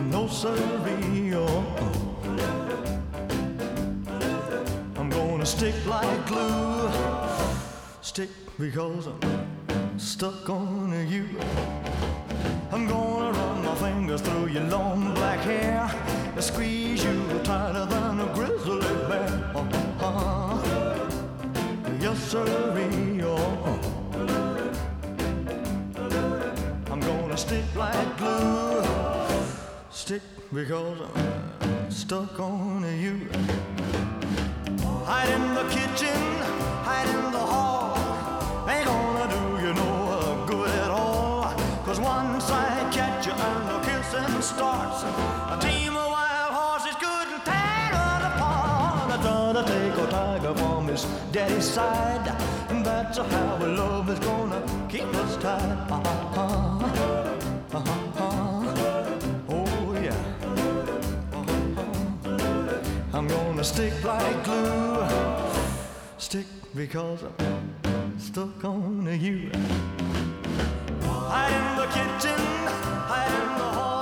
No 0.04 0.28
sirree. 0.28 1.34
Uh-uh. 1.34 1.84
I'm 4.96 5.10
gonna 5.10 5.46
stick 5.46 5.76
like 5.86 6.28
glue. 6.28 6.90
Stick 8.02 8.30
because 8.58 9.08
I'm 9.08 10.00
stuck 10.00 10.50
on 10.50 10.94
you. 11.10 11.28
I'm 12.72 12.88
gonna 12.88 13.38
run 13.38 13.66
my 13.66 13.76
fingers 13.76 14.22
through 14.22 14.48
your 14.48 14.64
long 14.64 15.14
black 15.14 15.40
hair 15.40 15.92
and 16.36 16.44
squeeze 16.44 17.04
you 17.04 17.22
tighter 17.44 17.86
than 17.86 18.22
a 18.22 18.34
grizzly 18.34 18.80
bear. 19.10 19.52
Uh-huh. 19.56 20.47
Yes, 22.08 22.32
sirree. 22.32 23.22
Uh-uh. 23.22 23.78
I'm 26.90 27.02
gonna 27.02 27.36
stick 27.36 27.66
like 27.76 28.18
glue. 28.18 28.82
Stick 29.92 30.22
because 30.54 31.02
I'm 31.02 31.92
stuck 31.92 32.40
on 32.40 32.84
you. 33.04 33.28
Hide 35.04 35.32
in 35.36 35.54
the 35.54 35.68
kitchen, 35.70 36.22
hide 36.88 37.10
in 37.10 37.24
the 37.34 37.46
hall. 37.54 37.98
Ain't 38.70 38.86
gonna 38.86 39.28
do 39.36 39.42
you 39.68 39.74
no 39.74 40.46
good 40.48 40.70
at 40.70 40.90
all. 40.90 41.54
Cause 41.84 42.00
once 42.00 42.50
I 42.50 42.90
catch 42.90 43.26
you 43.28 43.34
and 43.34 43.68
the 43.68 43.80
kissing 43.86 44.42
starts, 44.42 45.04
a 45.04 45.58
team 45.60 45.97
to 49.58 49.72
take 49.74 49.98
a 49.98 50.08
tiger 50.12 50.54
from 50.56 50.88
his 50.88 51.06
daddy's 51.32 51.66
side. 51.66 52.28
And 52.70 52.86
that's 52.86 53.18
how 53.18 53.58
our 53.60 53.68
love 53.68 54.10
is 54.10 54.20
gonna 54.20 54.62
keep 54.90 55.08
us 55.16 55.38
tied. 55.38 55.78
Uh-huh. 55.90 56.86
Uh-huh. 57.74 57.96
Oh 59.50 59.94
yeah. 60.04 60.14
Uh-huh. 61.34 63.18
I'm 63.18 63.28
gonna 63.28 63.64
stick 63.64 63.94
like 64.04 64.44
glue. 64.44 65.06
Stick 66.18 66.46
because 66.76 67.24
I'm 67.24 68.20
stuck 68.20 68.64
on 68.64 69.08
you. 69.20 69.50
Hide 71.02 71.54
in 71.60 71.66
the 71.82 71.88
kitchen, 71.98 72.40
hide 73.10 73.34
in 73.42 73.50
the 73.58 73.70
hall. 73.78 73.97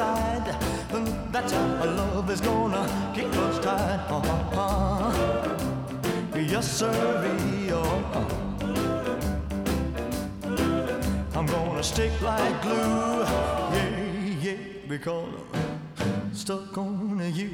And 0.00 1.06
that's 1.32 1.52
how 1.52 1.84
love 1.84 2.28
is 2.28 2.40
gonna 2.40 3.12
keep 3.14 3.26
us 3.26 3.58
tied. 3.64 4.00
Uh-huh. 4.10 5.12
Yes, 6.34 6.68
sirree. 6.68 7.70
Uh-huh. 7.70 8.24
I'm 11.36 11.46
gonna 11.46 11.82
stick 11.82 12.10
like 12.22 12.62
glue, 12.62 13.22
yeah, 13.22 14.00
yeah, 14.42 14.56
because 14.88 15.28
I'm 15.98 16.34
stuck 16.34 16.76
on 16.76 17.32
you. 17.32 17.50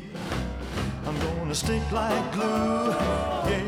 I'm 1.06 1.18
gonna 1.18 1.54
stick 1.54 1.82
like 1.92 2.32
glue, 2.32 2.94
yeah, 3.50 3.62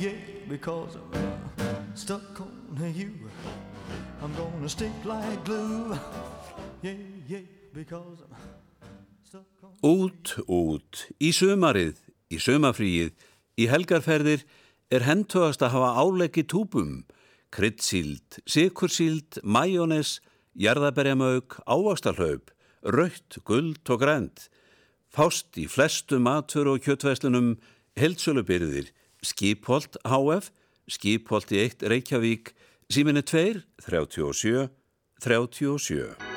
yeah, 0.00 0.18
because 0.48 0.96
I'm 0.96 1.94
stuck 1.94 2.40
on 2.40 2.92
you. 2.92 3.12
I'm 4.20 4.34
gonna 4.34 4.68
stick 4.68 4.92
like 5.04 5.44
glue, 5.44 5.96
yeah, 6.82 6.94
yeah, 7.28 7.38
Út, 9.84 10.32
út, 10.48 11.02
í 11.20 11.28
sömarið, 11.36 11.98
í 12.32 12.38
sömafríið, 12.40 13.12
í 13.60 13.66
helgarferðir 13.68 14.46
er 14.88 15.04
hentugast 15.04 15.60
að 15.60 15.74
hafa 15.76 15.90
áleggi 16.00 16.46
túpum, 16.48 17.04
kryddsíld, 17.52 18.40
sikursíld, 18.48 19.40
majónes, 19.44 20.20
jarðaberjamauk, 20.56 21.58
ávakstarhlaup, 21.68 22.52
rautt, 22.96 23.38
guld 23.44 23.92
og 23.92 24.00
grænt, 24.00 24.46
fást 25.12 25.58
í 25.60 25.66
flestu 25.68 26.20
matur 26.22 26.72
og 26.72 26.80
kjötveslunum, 26.86 27.56
heldsölubyrðir, 28.00 28.92
Skipholt 29.24 29.98
HF, 30.06 30.48
Skipholt 30.88 31.52
í 31.52 31.60
1 31.66 31.84
Reykjavík, 31.92 32.54
síminni 32.92 33.24
2, 33.26 33.60
37, 33.84 34.68
37. 35.24 36.35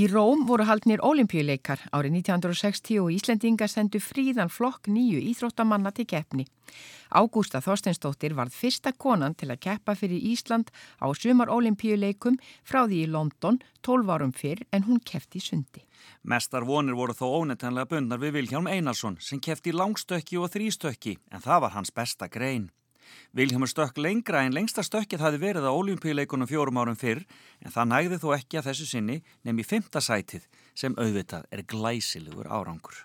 Í 0.00 0.06
Róm 0.08 0.46
voru 0.48 0.64
haldnir 0.64 1.02
olimpíuleikar 1.04 1.80
árið 1.92 2.14
1960 2.22 3.00
og 3.02 3.10
Íslendinga 3.12 3.66
sendu 3.68 4.00
fríðan 4.00 4.48
flokk 4.48 4.88
nýju 4.88 5.18
íþróttamanna 5.32 5.90
til 5.92 6.06
keppni. 6.08 6.46
Ágústa 7.10 7.60
Þorsteinsdóttir 7.60 8.32
varð 8.38 8.54
fyrsta 8.56 8.94
konan 8.96 9.34
til 9.36 9.50
að 9.50 9.60
keppa 9.66 9.96
fyrir 9.98 10.22
Ísland 10.30 10.70
á 11.04 11.10
sumar 11.12 11.52
olimpíuleikum 11.52 12.38
frá 12.64 12.86
því 12.86 13.02
í 13.02 13.10
London 13.12 13.60
12 13.84 14.14
árum 14.14 14.32
fyrr 14.32 14.64
en 14.72 14.88
hún 14.88 15.04
kefti 15.04 15.42
í 15.42 15.46
sundi. 15.50 15.84
Mestar 16.22 16.64
vonir 16.64 16.96
voru 16.96 17.12
þó 17.12 17.26
ónettanlega 17.42 17.90
bundnar 17.92 18.24
við 18.24 18.38
Vilhjálm 18.38 18.72
Einarsson 18.72 19.20
sem 19.20 19.42
kefti 19.42 19.74
langstökki 19.76 20.40
og 20.40 20.54
þrýstökki 20.54 21.18
en 21.28 21.44
það 21.44 21.66
var 21.66 21.76
hans 21.76 21.92
besta 21.92 22.30
grein. 22.30 22.70
Vilhjálmur 23.36 23.70
stökk 23.70 23.98
lengra 23.98 24.42
en 24.44 24.54
lengsta 24.56 24.82
stökkið 24.86 25.22
hafi 25.24 25.40
verið 25.42 25.68
á 25.68 25.72
olimpíuleikunum 25.72 26.50
fjórum 26.50 26.80
árum 26.82 26.98
fyrr 26.98 27.22
en 27.64 27.74
það 27.74 27.90
nægði 27.92 28.18
þó 28.22 28.28
ekki 28.36 28.60
að 28.60 28.70
þessu 28.70 28.88
sinni 28.90 29.20
nefn 29.44 29.62
í 29.62 29.66
fymta 29.66 30.02
sætið 30.02 30.48
sem 30.74 30.96
auðvitað 30.98 31.46
er 31.50 31.62
glæsilegur 31.62 32.50
árangur. 32.50 33.04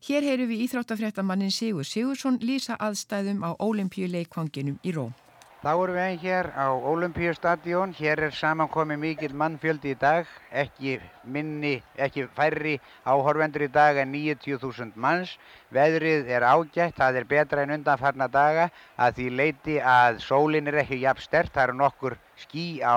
Hér 0.00 0.24
heyru 0.24 0.46
við 0.48 0.62
íþróttafréttamannin 0.64 1.52
Sigur 1.52 1.84
Sigursson 1.84 2.38
lýsa 2.40 2.78
aðstæðum 2.80 3.42
á 3.44 3.50
olimpíuleikvanginum 3.58 4.78
í 4.80 4.94
Róm. 4.96 5.12
Þá 5.60 5.72
erum 5.76 5.92
við 5.92 6.06
enn 6.08 6.20
hér 6.22 6.46
á 6.56 6.72
Ólympíustadjón. 6.72 7.90
Hér 7.92 8.20
er 8.24 8.32
samankomið 8.32 8.98
mikill 9.02 9.34
mannfjöldi 9.36 9.90
í 9.92 9.96
dag, 10.00 10.28
ekki 10.56 10.94
minni, 11.34 11.74
ekki 12.00 12.24
færri 12.32 12.78
áhorfendur 13.04 13.66
í 13.66 13.68
dag 13.74 14.00
en 14.00 14.08
90.000 14.14 14.96
manns. 14.96 15.34
Veðrið 15.68 16.30
er 16.32 16.46
ágætt, 16.48 16.96
það 16.96 17.18
er 17.20 17.26
betra 17.34 17.66
en 17.66 17.74
undanfarna 17.76 18.30
daga 18.32 18.70
að 18.96 19.18
því 19.18 19.26
leiti 19.42 19.76
að 19.84 20.22
sólinn 20.24 20.72
er 20.72 20.80
ekki 20.80 21.02
jafn 21.02 21.26
stert. 21.26 21.52
Það 21.52 21.66
eru 21.66 21.76
nokkur 21.82 22.16
ský 22.40 22.64
á 22.80 22.96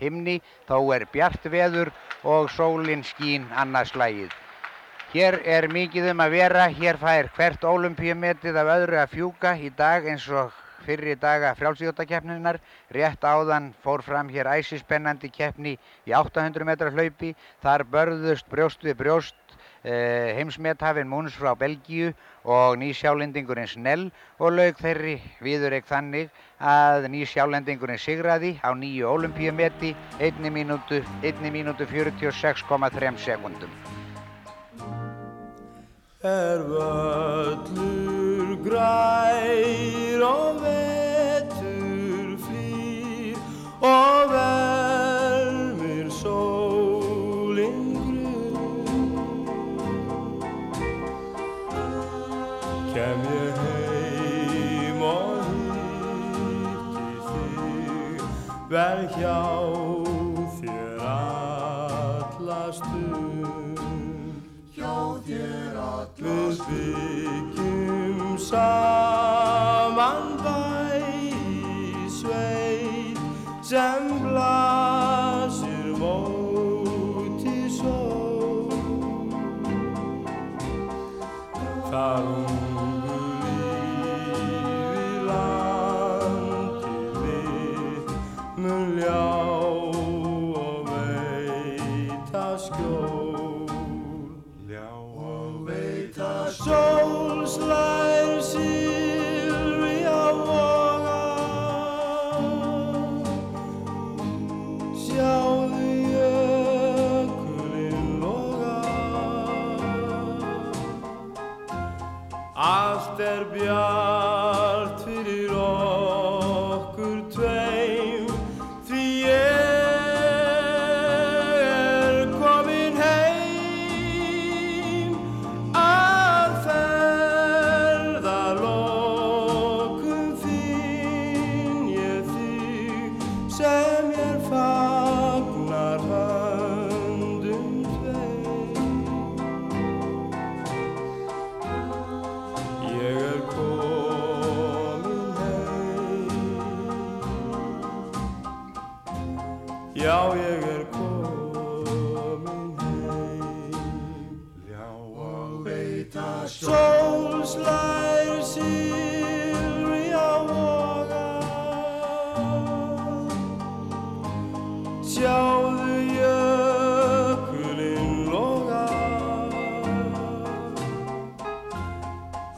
himni, 0.00 0.38
þó 0.64 0.80
er 0.96 1.04
bjart 1.12 1.44
veður 1.52 1.92
og 2.24 2.48
sólinn 2.56 3.04
skín 3.04 3.44
annars 3.52 3.92
slægið. 3.92 4.32
Hér 5.12 5.36
er 5.44 5.68
mikið 5.68 6.14
um 6.14 6.24
að 6.24 6.38
vera, 6.38 6.64
hér 6.80 6.96
fær 6.96 7.28
hvert 7.36 7.70
ólympíumetið 7.74 8.56
af 8.56 8.74
öðru 8.78 9.02
að 9.04 9.16
fjúka 9.18 9.56
í 9.60 9.68
dag 9.76 10.08
eins 10.08 10.24
og 10.32 10.56
fyrri 10.84 11.16
daga 11.20 11.54
frjálsíðóttakeppninar. 11.58 12.60
Rétt 12.94 13.24
áðan 13.24 13.70
fór 13.84 14.02
fram 14.06 14.30
hér 14.32 14.50
æsispennandi 14.56 15.30
keppni 15.32 15.76
í 16.06 16.14
800 16.16 16.66
metra 16.66 16.90
hlaupi. 16.94 17.34
Þar 17.62 17.86
börðust 17.92 18.48
brjóst 18.50 18.84
við 18.84 18.98
brjóst 19.00 19.56
eh, 19.82 20.36
heimsmethafinn 20.36 21.08
Múns 21.08 21.36
frá 21.38 21.54
Belgíu 21.58 22.12
og 22.44 22.78
nýsjálendingurinn 22.80 23.68
Snell 23.70 24.08
og 24.38 24.56
laug 24.56 24.80
þeirri 24.80 25.18
viðurreik 25.44 25.88
þannig 25.88 26.30
að 26.60 27.08
nýsjálendingurinn 27.14 28.00
sigraði 28.00 28.56
á 28.60 28.70
nýju 28.76 29.08
ólympíumeti 29.08 29.94
1 30.18 30.40
mínútu, 30.52 31.02
1 31.22 31.50
mínútu 31.52 31.88
46,3 31.88 33.16
sekundum. 33.18 33.72
Er 36.22 36.60
völlur 36.68 38.19
grær 38.64 40.22
og 40.26 40.60
vetur 40.62 42.36
flýr 42.44 43.38
og 43.80 44.32
vermir 44.32 46.10
sólinn 46.12 47.86
grunn 47.94 49.16
Kem 52.92 53.20
ég 53.32 53.60
heim 53.64 55.00
og 55.08 55.38
hitti 55.48 57.08
þig 57.28 58.20
vel 58.74 59.00
hjá 59.16 59.42
þér 60.58 61.00
alla 61.10 62.62
stund. 62.76 63.78
Hjá 64.76 64.96
þér 65.26 65.74
alla 65.80 66.58
byggjum 66.66 67.89
saman 68.40 70.22
bæ 70.44 70.56
í 71.04 72.08
sveit 72.08 73.20
sem 73.62 74.09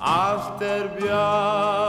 Allt 0.05 0.61
er 0.61 0.88
bjart 0.99 1.82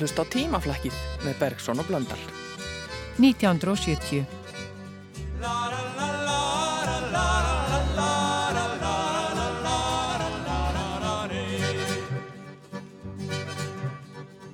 að 0.00 0.06
hlusta 0.08 0.24
á 0.24 0.32
tímaflækið 0.32 1.00
með 1.26 1.40
Bergson 1.40 1.80
og 1.80 1.88
Blöndal. 1.88 2.20
1970. 3.20 4.24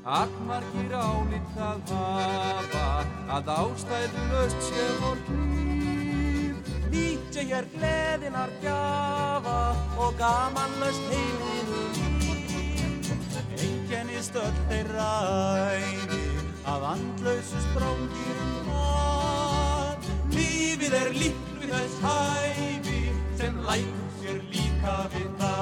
Allmargir 0.06 0.92
á 0.94 1.02
álítað 1.02 1.90
hafa 1.90 2.88
að 3.36 3.50
ástæðlust 3.54 4.66
sé 4.70 4.86
vor 5.02 5.18
líf. 5.28 6.72
Nýtt 6.90 7.38
ég 7.42 7.52
hér 7.52 7.70
gleðinar 7.74 8.54
gjafa 8.62 9.60
og 9.98 10.18
gamanlust 10.18 11.10
heiminu 11.10 11.86
líf. 11.94 12.05
Einkennist 14.16 14.36
öll 14.40 14.60
þeirra 14.70 15.06
æfi 15.76 16.20
að 16.72 16.84
andlausu 16.88 17.58
strángir 17.66 18.38
var. 18.64 20.08
Lífið 20.32 20.96
er 21.02 21.10
líkt 21.18 21.52
við 21.60 21.74
þess 21.74 21.98
hæfi 22.06 23.02
sem 23.36 23.60
lætur 23.68 24.08
sér 24.22 24.40
líka 24.54 24.96
við 25.12 25.28
það. 25.42 25.55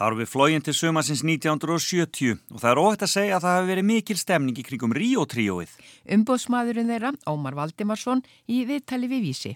Það 0.00 0.08
eru 0.08 0.16
við 0.16 0.28
flógin 0.32 0.62
til 0.64 0.72
sumasins 0.72 1.20
1970 1.28 2.38
og 2.54 2.60
það 2.62 2.70
er 2.70 2.78
óhætt 2.80 3.02
að 3.04 3.10
segja 3.12 3.34
að 3.36 3.42
það 3.44 3.56
hafi 3.58 3.66
verið 3.68 3.84
mikil 3.84 4.14
stemning 4.16 4.56
í 4.56 4.62
kringum 4.64 4.94
Ríó 4.96 5.26
tríóið. 5.28 5.74
Umbóðsmaðurinn 6.16 6.88
þeirra, 6.88 7.10
Ómar 7.28 7.58
Valdimarsson, 7.58 8.22
í 8.48 8.62
viðtali 8.64 9.10
við 9.10 9.26
vísi. 9.26 9.52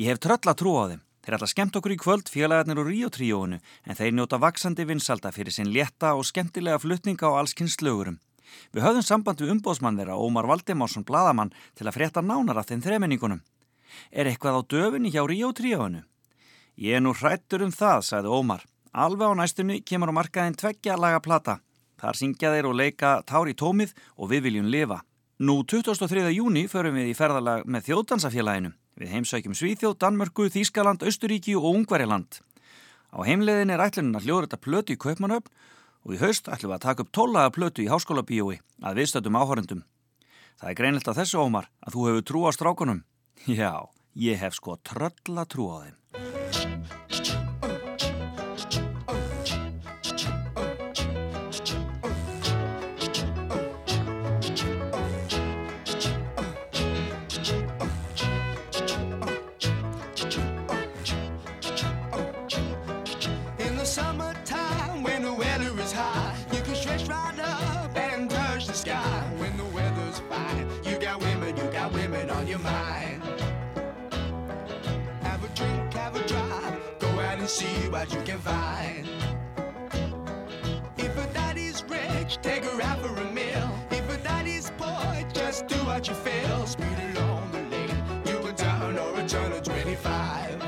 Ég 0.00 0.08
hef 0.08 0.22
tröll 0.24 0.40
að 0.40 0.56
trúa 0.62 0.86
á 0.88 0.90
þeim. 0.94 1.02
Þeir 1.20 1.36
ætla 1.36 1.50
skemmt 1.52 1.76
okkur 1.76 1.92
í 1.92 1.98
kvöld 2.00 2.32
félagarnir 2.32 2.80
úr 2.80 2.88
Ríó 2.88 3.10
tríóinu 3.12 3.58
en 3.60 3.98
þeir 4.00 4.16
njóta 4.16 4.38
vaksandi 4.40 4.88
vinsalda 4.88 5.34
fyrir 5.36 5.52
sinn 5.52 5.74
létta 5.76 6.14
og 6.16 6.24
skemmtilega 6.24 6.80
flutninga 6.80 7.28
á 7.28 7.36
allskynns 7.42 7.76
slögurum. 7.76 8.16
Við 8.72 8.86
höfðum 8.86 9.04
samband 9.04 9.44
við 9.44 9.52
umbóðsmann 9.58 10.00
þeirra 10.00 10.16
Ómar 10.16 10.48
Valdimarsson 10.48 11.04
Bladamann 11.04 11.52
til 11.76 11.84
að 11.84 11.98
frétta 12.00 12.24
nánar 12.24 12.62
af 12.64 12.72
þeim 12.72 12.80
þremenningunum. 12.80 13.44
Er 14.08 14.32
eitthvað 14.32 14.56
á 14.56 14.60
döfunni 14.72 15.12
hjá 15.12 15.20
Ríó 15.28 15.52
tríóinu? 15.52 16.06
Ég 16.80 16.96
er 16.96 17.04
nú 17.04 17.12
hrættur 17.12 17.68
um 17.68 17.76
það, 17.76 18.08
sagði 18.08 18.32
Ómar. 18.32 18.64
Alveg 18.92 19.28
á 19.28 19.34
næstunni 19.36 19.80
kemur 19.84 20.10
á 20.10 20.18
markaðin 20.18 20.56
tveggja 20.56 20.96
laga 20.96 21.20
plata. 21.20 21.58
Þar 21.98 22.16
syngja 22.16 22.52
þeir 22.54 22.68
og 22.70 22.76
leika 22.78 23.10
Tár 23.26 23.50
í 23.50 23.54
tómið 23.58 23.94
og 24.16 24.30
við 24.30 24.48
viljum 24.48 24.68
lifa. 24.70 25.00
Nú 25.38 25.62
23. 25.62 26.30
júni 26.34 26.66
förum 26.70 26.96
við 26.98 27.12
í 27.12 27.16
ferðalag 27.18 27.66
með 27.66 27.88
þjóðdansafélaginu. 27.88 28.72
Við 28.98 29.12
heimsækjum 29.14 29.54
Svíþjóð, 29.54 29.98
Danmörku, 30.02 30.48
Þískaland, 30.50 31.04
Östuríki 31.06 31.54
og 31.54 31.68
Ungveriland. 31.70 32.40
Á 33.14 33.18
heimleiðin 33.22 33.70
er 33.70 33.82
ætlunin 33.84 34.18
að 34.18 34.26
hljóður 34.26 34.48
þetta 34.48 34.64
plötu 34.64 34.96
í 34.96 35.00
Kaupmannöfn 35.00 35.52
og 36.04 36.14
í 36.16 36.20
haust 36.22 36.50
ætlum 36.50 36.72
við 36.72 36.78
að 36.78 36.84
taka 36.86 37.04
upp 37.04 37.14
tólaga 37.14 37.54
plötu 37.54 37.84
í 37.84 37.88
Háskóla 37.90 38.24
bíói 38.26 38.58
að 38.82 39.00
viðstöldum 39.02 39.38
áhörendum. 39.38 39.84
Það 40.58 40.70
er 40.72 40.78
greinlegt 40.80 41.10
að 41.10 41.20
þessu 41.22 41.42
ómar 41.42 41.70
að 41.86 41.94
þú 41.94 42.06
hefur 42.08 42.26
trú 42.26 42.44
á 42.46 42.50
strákunum. 42.56 43.02
Já, 43.46 43.86
ég 44.18 44.42
hef 44.42 44.58
sko 44.58 44.78
tröll 44.82 45.38
að 45.38 45.50
trú 45.54 45.70
á 45.70 45.76
þeim. 45.86 47.37
What 77.98 78.14
you 78.14 78.22
can 78.22 78.38
find. 78.38 79.08
If 80.96 81.12
a 81.18 81.26
daddy's 81.34 81.82
rich, 81.88 82.38
take 82.42 82.62
her 82.64 82.80
out 82.80 83.00
for 83.02 83.12
a 83.20 83.32
meal. 83.32 83.68
If 83.90 84.08
a 84.08 84.18
daddy's 84.22 84.70
poor, 84.78 85.10
just 85.32 85.66
do 85.66 85.74
what 85.88 86.06
you 86.06 86.14
feel. 86.14 86.64
Speed 86.66 86.98
along 87.08 87.50
the 87.50 87.62
lane, 87.72 88.02
you 88.24 88.38
can 88.38 88.54
turn 88.54 88.98
or 88.98 89.18
a 89.18 89.26
turn 89.26 89.50
of 89.50 89.64
25. 89.64 90.62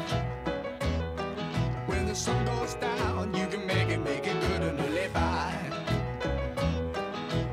When 1.87 2.05
the 2.07 2.17
sun 2.17 2.45
goes 2.47 2.75
down, 2.75 3.33
you 3.33 3.47
can 3.47 3.65
make 3.65 3.91
it, 3.91 4.03
make 4.03 4.27
it 4.27 4.39
good 4.49 4.63
and 4.63 4.79
live 4.93 5.13
by. 5.13 5.53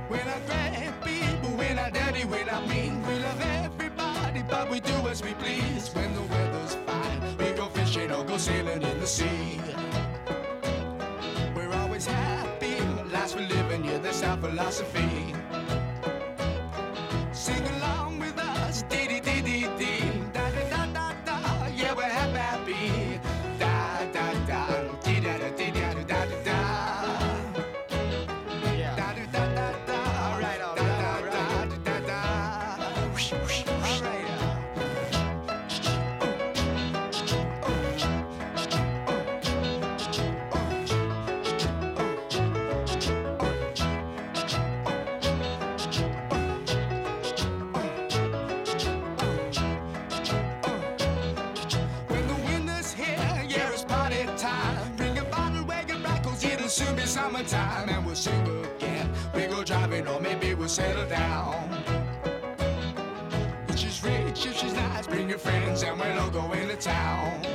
When 0.07 0.27
I 0.35 0.39
grab 0.47 1.03
people, 1.03 1.51
when 1.61 1.77
I 1.77 1.91
dirty, 1.91 2.25
when 2.25 2.49
I 2.49 2.65
mean, 2.65 3.05
we 3.05 3.19
love 3.19 3.41
everybody, 3.41 4.41
but 4.49 4.71
we 4.71 4.79
do 4.79 4.97
as 5.11 5.21
we 5.21 5.33
please. 5.35 5.93
When 5.93 6.15
the 6.15 6.21
weather's 6.33 6.75
fine, 6.87 7.37
we 7.37 7.51
go 7.51 7.67
fishing 7.69 8.11
or 8.11 8.23
go 8.23 8.37
sailing 8.37 8.81
in 8.81 8.99
the 8.99 9.07
sea. 9.07 9.66
Philosophy. 14.41 15.26
And 65.87 65.99
we'll 65.99 66.19
all 66.19 66.29
go 66.29 66.51
into 66.51 66.75
town. 66.75 67.46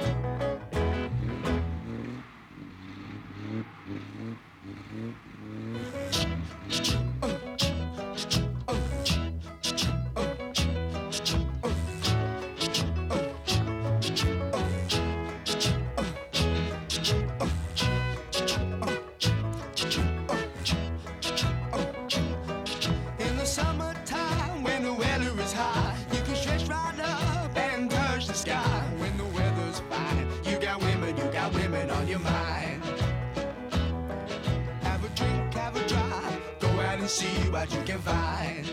And 37.02 37.10
see 37.10 37.50
what 37.50 37.68
you 37.74 37.82
can 37.82 37.98
find. 37.98 38.64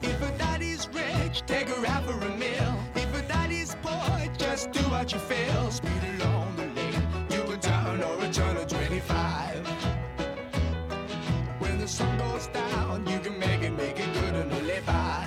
If 0.00 0.22
a 0.22 0.38
daddy's 0.38 0.88
rich, 0.92 1.42
take 1.44 1.68
her 1.68 1.86
out 1.88 2.04
for 2.04 2.12
a 2.12 2.36
meal. 2.36 2.72
If 2.94 3.12
a 3.18 3.22
daddy's 3.26 3.74
poor, 3.82 4.28
just 4.38 4.70
do 4.70 4.78
what 4.94 5.12
you 5.12 5.18
feel. 5.18 5.70
Speed 5.72 6.02
along 6.20 6.54
the 6.54 6.66
lane, 6.66 7.02
you 7.30 7.42
can 7.42 7.60
turn 7.60 8.00
or 8.00 8.24
a 8.24 8.32
turn 8.32 8.56
of 8.58 8.68
25. 8.68 9.66
When 11.58 11.80
the 11.80 11.88
sun 11.88 12.16
goes 12.16 12.46
down, 12.46 13.04
you 13.08 13.18
can 13.18 13.40
make 13.40 13.62
it, 13.62 13.72
make 13.72 13.98
it 13.98 14.12
good 14.14 14.34
and 14.36 14.66
live 14.68 14.86
by. 14.86 15.26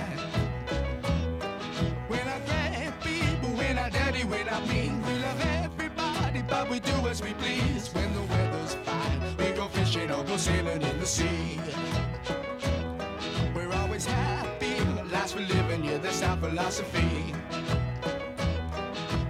When 2.08 2.26
I 2.26 2.38
grab 2.46 2.94
people, 3.02 3.50
when 3.60 3.78
I 3.78 3.90
dirty, 3.90 4.24
when 4.24 4.48
I 4.48 4.60
mean, 4.66 5.02
we 5.02 5.12
love 5.18 5.40
everybody, 5.64 6.42
but 6.48 6.70
we 6.70 6.80
do 6.80 6.96
as 7.08 7.22
we 7.22 7.34
please. 7.34 7.92
When 7.92 8.10
the 8.14 8.22
weather's 8.22 8.48
fine, 8.48 8.49
fishing 9.90 10.10
or 10.10 10.24
go 10.24 10.36
sailing 10.36 10.82
in 10.82 10.98
the 10.98 11.06
sea. 11.06 11.58
We're 13.54 13.72
always 13.82 14.06
happy, 14.06 14.74
life's 15.12 15.32
for 15.32 15.40
living, 15.40 15.84
yeah, 15.84 15.98
that's 15.98 16.22
our 16.22 16.36
philosophy. 16.36 17.34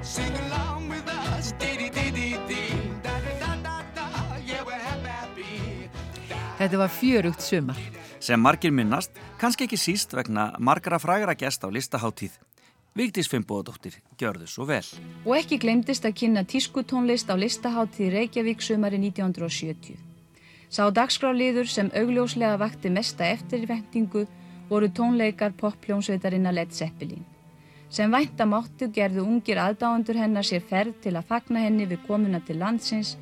Sing 0.02 0.32
along 0.46 0.88
with 0.88 1.06
us, 1.08 1.52
dee 1.58 1.76
dee 1.76 1.90
dee 1.90 2.10
dee 2.10 2.36
dee, 2.48 2.76
da 3.02 3.14
da 3.24 3.32
da 3.40 3.52
da 3.64 3.76
da, 3.94 4.06
yeah, 4.46 4.62
we're 4.66 4.84
happy. 4.90 5.88
Þetta 6.58 6.76
var 6.78 6.88
fjörugt 6.88 7.40
sumar. 7.40 7.80
Sem 8.20 8.40
margir 8.40 8.72
minnast, 8.72 9.10
kannski 9.40 9.64
ekki 9.64 9.78
síst 9.80 10.12
vegna 10.12 10.50
margara 10.58 10.98
frægra 11.00 11.34
gest 11.34 11.64
á 11.64 11.68
listaháttíð. 11.72 12.36
Vigdís 12.98 13.30
Fimboðadóttir, 13.30 13.96
gjörðu 14.18 14.50
svo 14.50 14.66
vel. 14.68 14.84
Og 15.24 15.38
ekki 15.38 15.60
glemdist 15.62 16.04
að 16.04 16.18
kynna 16.20 16.44
tískutónlist 16.44 17.30
á 17.32 17.38
listaháttíð 17.38 18.12
Reykjavík 18.18 18.66
sumari 18.66 18.98
1970. 18.98 20.09
Sá 20.70 20.86
dagskráliður 20.94 21.66
sem 21.66 21.88
augljóslega 21.98 22.56
vakti 22.60 22.90
mesta 22.94 23.26
eftirvæntingu 23.26 24.26
voru 24.70 24.88
tónleikar 24.88 25.52
poppljónsveitarinnar 25.58 26.54
Led 26.54 26.70
Zeppelin. 26.70 27.24
Sem 27.90 28.12
vænta 28.12 28.46
máttu 28.46 28.86
gerðu 28.94 29.24
ungir 29.26 29.58
aðdáendur 29.58 30.14
hennar 30.14 30.46
sér 30.46 30.62
ferð 30.62 31.00
til 31.02 31.16
að 31.18 31.26
fagna 31.26 31.64
henni 31.64 31.88
við 31.90 32.04
komuna 32.06 32.38
til 32.46 32.60
landsins 32.62 33.16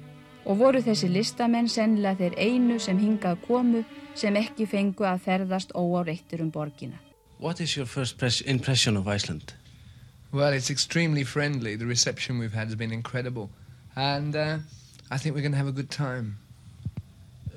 og 0.44 0.58
voru 0.60 0.82
þessi 0.84 1.08
listamenn 1.08 1.70
sennilega 1.72 2.18
þeir 2.20 2.36
einu 2.36 2.76
sem 2.78 3.00
hingað 3.00 3.40
komu 3.46 3.80
sem 4.14 4.36
ekki 4.36 4.66
fengu 4.68 5.06
að 5.08 5.24
ferðast 5.24 5.72
óáreittur 5.72 6.42
um 6.44 6.50
borgina. 6.52 7.00
What 7.38 7.60
is 7.60 7.76
your 7.76 7.86
first 7.86 8.18
pres- 8.18 8.42
impression 8.44 8.96
of 8.96 9.08
Iceland? 9.08 9.54
Well, 10.32 10.52
it's 10.52 10.70
extremely 10.70 11.24
friendly. 11.24 11.76
The 11.76 11.86
reception 11.86 12.38
we've 12.38 12.52
had 12.52 12.68
has 12.68 12.76
been 12.76 12.92
incredible. 12.92 13.48
And 13.96 14.36
uh, 14.36 14.58
I 15.10 15.16
think 15.16 15.34
we're 15.34 15.40
going 15.40 15.52
to 15.52 15.58
have 15.58 15.68
a 15.68 15.72
good 15.72 15.90
time. 15.90 16.36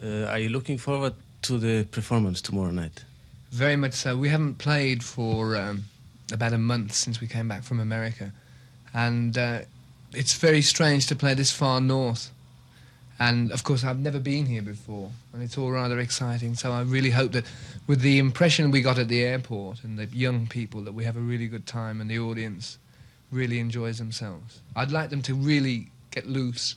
Uh, 0.04 0.26
are 0.26 0.40
you 0.40 0.50
looking 0.50 0.78
forward 0.78 1.14
to 1.44 1.58
the 1.58 1.86
performance 1.92 2.42
tomorrow 2.42 2.72
night? 2.72 3.04
Very 3.52 3.76
much 3.76 3.94
so. 3.94 4.18
We 4.18 4.30
haven't 4.30 4.58
played 4.58 5.04
for 5.04 5.56
um, 5.56 5.84
about 6.32 6.54
a 6.54 6.58
month 6.58 6.94
since 6.94 7.22
we 7.22 7.28
came 7.28 7.48
back 7.48 7.64
from 7.64 7.80
America. 7.80 8.32
And 8.94 9.38
uh, 9.38 9.60
it's 10.14 10.34
very 10.34 10.62
strange 10.62 11.08
to 11.08 11.16
play 11.16 11.34
this 11.34 11.52
far 11.52 11.80
north. 11.80 12.32
And 13.20 13.52
of 13.52 13.64
course, 13.64 13.84
I've 13.84 14.00
never 14.00 14.20
been 14.20 14.48
here 14.48 14.64
before, 14.64 15.12
and 15.32 15.44
it's 15.44 15.56
all 15.56 15.70
rather 15.70 16.00
exciting. 16.00 16.56
So 16.56 16.72
I 16.72 16.82
really 16.82 17.12
hope 17.12 17.34
that 17.34 17.46
with 17.86 18.02
the 18.02 18.18
impression 18.18 18.72
we 18.72 18.82
got 18.82 18.98
at 18.98 19.10
the 19.10 19.22
airport 19.22 19.84
and 19.84 20.00
the 20.00 20.06
young 20.08 20.48
people, 20.48 20.82
that 20.82 20.94
we 20.94 21.04
have 21.04 21.16
a 21.16 21.20
really 21.20 21.48
good 21.48 21.68
time 21.68 22.02
and 22.02 22.10
the 22.10 22.18
audience 22.18 22.80
really 23.32 23.60
enjoys 23.60 24.00
themselves. 24.00 24.62
I'd 24.76 24.92
like 24.92 25.12
them 25.12 25.22
to 25.24 25.36
really 25.36 25.90
get 26.10 26.26
loose 26.26 26.76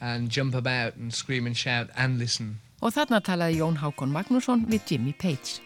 and 0.00 0.28
jump 0.28 0.54
about 0.54 0.96
and 0.96 1.14
scream 1.14 1.46
and 1.46 1.56
shout 1.56 1.88
and 1.96 2.18
listen. 2.18 2.58
Og 2.84 2.92
þarna 2.92 3.22
talaði 3.24 3.62
Jón 3.62 3.78
Hákon 3.80 4.12
Magnússon 4.12 4.66
við 4.68 4.92
Jimmy 4.92 5.14
Page. 5.16 5.62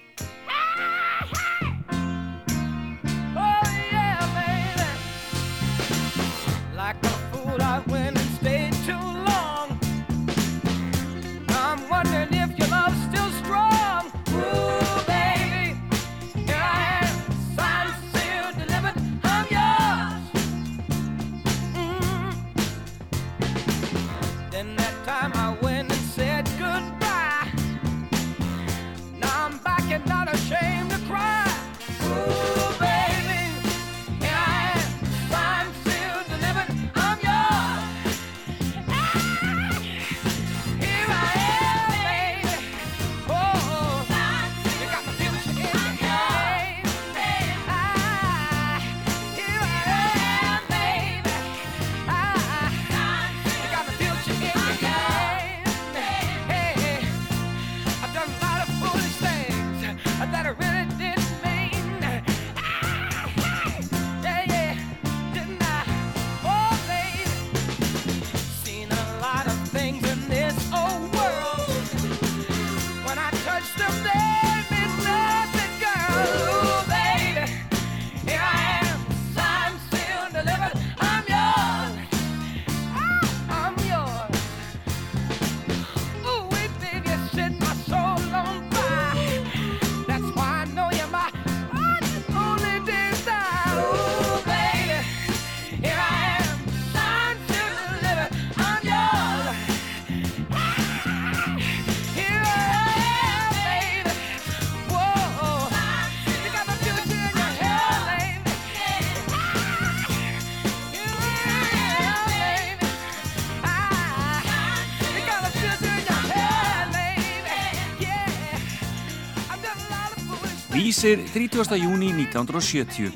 Vísir 121.00 121.24
30. 121.32 121.76
júni 121.80 122.12
1970. 122.12 123.12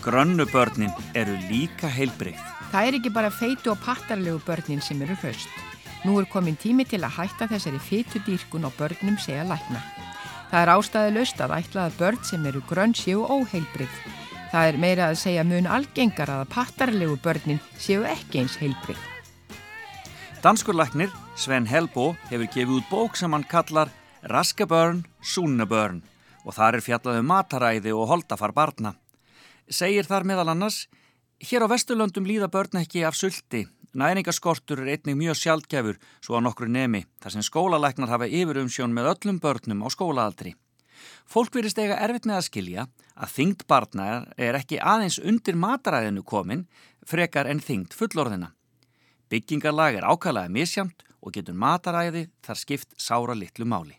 Grönnubörnin 0.00 0.88
eru 1.12 1.34
líka 1.50 1.84
heilbreyð. 1.92 2.38
Það 2.72 2.86
er 2.86 2.96
ekki 2.96 3.10
bara 3.12 3.28
feitu 3.28 3.74
og 3.74 3.82
pattarlegu 3.84 4.38
börnin 4.46 4.80
sem 4.80 5.02
eru 5.04 5.12
hraust. 5.20 5.50
Nú 6.08 6.14
er 6.16 6.24
komin 6.32 6.56
tími 6.56 6.86
til 6.88 7.02
að 7.04 7.18
hætta 7.18 7.50
þessari 7.50 7.76
fytudýrkun 7.90 8.64
á 8.64 8.72
börnum 8.72 9.18
segja 9.20 9.44
læknar. 9.44 9.84
Það 10.48 10.62
er 10.62 10.72
ástæðilegst 10.72 11.42
að 11.44 11.52
ætla 11.58 11.82
að 11.90 11.98
börn 12.00 12.24
sem 12.24 12.46
eru 12.48 12.62
grönn 12.70 12.96
séu 12.96 13.20
óheilbrið. 13.20 13.98
Það 14.54 14.68
er 14.70 14.78
meira 14.80 15.08
að 15.10 15.20
segja 15.20 15.44
mun 15.44 15.68
algengar 15.68 16.32
að 16.32 16.48
pattarlegu 16.54 17.18
börnin 17.20 17.60
séu 17.76 18.06
ekki 18.08 18.46
eins 18.46 18.56
heilbrið. 18.62 19.02
Danskurlæknir 20.40 21.12
Sven 21.36 21.68
Helbo 21.68 22.14
hefur 22.32 22.48
gefið 22.48 22.78
út 22.78 22.88
bók 22.88 23.20
sem 23.20 23.36
hann 23.36 23.44
kallar 23.44 23.92
Raskabörn, 24.24 25.04
Súnabörn 25.20 26.00
og 26.44 26.56
þar 26.56 26.78
er 26.78 26.84
fjallað 26.84 27.20
um 27.20 27.28
mataræði 27.30 27.92
og 27.96 28.08
holdafar 28.10 28.54
barna. 28.56 28.94
Segir 29.70 30.08
þar 30.08 30.26
meðal 30.26 30.48
annars, 30.52 30.86
hér 31.40 31.66
á 31.66 31.72
Vesturlöndum 31.72 32.26
líða 32.26 32.50
börn 32.50 32.80
ekki 32.82 33.04
af 33.06 33.18
sulti. 33.18 33.66
Næringaskortur 33.90 34.84
er 34.84 34.94
einnig 34.94 35.16
mjög 35.18 35.38
sjaldgefur 35.40 35.96
svo 36.22 36.36
að 36.38 36.44
nokkru 36.46 36.68
nemi 36.70 37.02
þar 37.22 37.34
sem 37.34 37.46
skólalæknar 37.46 38.12
hafa 38.12 38.28
yfirumsjón 38.30 38.94
með 38.94 39.10
öllum 39.14 39.40
börnum 39.42 39.82
á 39.82 39.88
skólaaldri. 39.90 40.54
Fólk 41.26 41.54
verist 41.54 41.78
eiga 41.78 41.98
erfitt 41.98 42.28
með 42.28 42.38
að 42.38 42.46
skilja 42.46 42.86
að 43.14 43.34
þyngd 43.34 43.66
barna 43.70 44.06
er 44.38 44.58
ekki 44.58 44.78
aðeins 44.78 45.18
undir 45.18 45.58
mataræðinu 45.58 46.22
komin 46.22 46.66
frekar 47.06 47.50
en 47.50 47.62
þyngd 47.64 47.96
fullorðina. 47.96 48.52
Byggingarlag 49.30 49.98
er 49.98 50.06
ákvæðlega 50.06 50.54
misjamt 50.54 51.04
og 51.20 51.34
getur 51.34 51.58
mataræði 51.58 52.28
þar 52.46 52.62
skipt 52.62 52.94
sára 52.98 53.34
litlu 53.34 53.66
máli. 53.66 53.96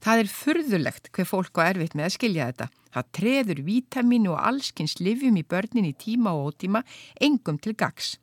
Það 0.00 0.22
er 0.22 0.32
furðulegt 0.32 1.10
hver 1.12 1.28
fólk 1.28 1.60
á 1.60 1.62
erfitt 1.68 1.96
með 1.98 2.08
að 2.08 2.14
skilja 2.16 2.48
þetta. 2.50 2.70
Það 2.90 3.10
treður 3.18 3.62
vítaminu 3.66 4.32
og 4.32 4.42
allskins 4.48 4.96
livjum 4.98 5.36
í 5.36 5.44
börnin 5.46 5.90
í 5.90 5.94
tíma 5.94 6.32
og 6.34 6.54
ótíma 6.54 6.82
engum 7.20 7.60
til 7.60 7.76
gags. 7.78 8.16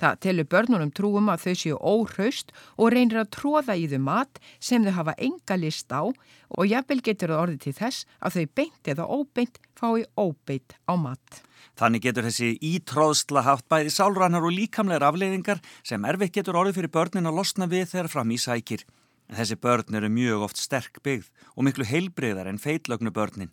Það 0.00 0.18
telur 0.26 0.48
börnunum 0.50 0.90
trúum 0.92 1.30
að 1.30 1.44
þau 1.44 1.54
séu 1.60 1.76
óhraust 1.78 2.50
og 2.76 2.92
reynir 2.92 3.22
að 3.22 3.30
tróða 3.36 3.76
í 3.78 3.86
þau 3.88 4.00
mat 4.04 4.40
sem 4.58 4.84
þau 4.84 4.94
hafa 4.98 5.14
enga 5.22 5.56
list 5.60 5.92
á 5.94 6.02
og 6.04 6.68
jafnvel 6.68 7.00
getur 7.06 7.32
það 7.32 7.42
orðið 7.44 7.60
til 7.64 7.74
þess 7.78 8.08
að 8.20 8.36
þau 8.36 8.46
beint 8.60 8.90
eða 8.94 9.06
óbeint 9.08 9.60
fái 9.78 10.04
óbeint 10.18 10.76
á 10.84 10.94
mat. 10.98 11.40
Þannig 11.78 12.04
getur 12.04 12.28
þessi 12.28 12.50
ítróðsla 12.62 13.46
haft 13.46 13.68
bæði 13.70 13.94
sálrannar 13.94 14.44
og 14.44 14.54
líkamlegar 14.54 15.08
afleiðingar 15.08 15.62
sem 15.82 16.04
erfitt 16.04 16.36
getur 16.36 16.58
orðið 16.60 16.82
fyrir 16.82 16.94
börnin 16.98 17.30
að 17.30 17.40
losna 17.40 17.70
við 17.70 17.88
þegar 17.94 18.12
fram 18.12 18.34
í 18.34 18.38
sækir. 18.38 18.84
En 19.30 19.38
þessi 19.38 19.56
börn 19.60 19.96
eru 19.96 20.10
mjög 20.12 20.46
oft 20.48 20.60
sterk 20.60 21.00
byggð 21.04 21.30
og 21.54 21.66
miklu 21.66 21.86
heilbreyðar 21.88 22.50
en 22.50 22.60
feitlögnu 22.60 23.12
börnin. 23.14 23.52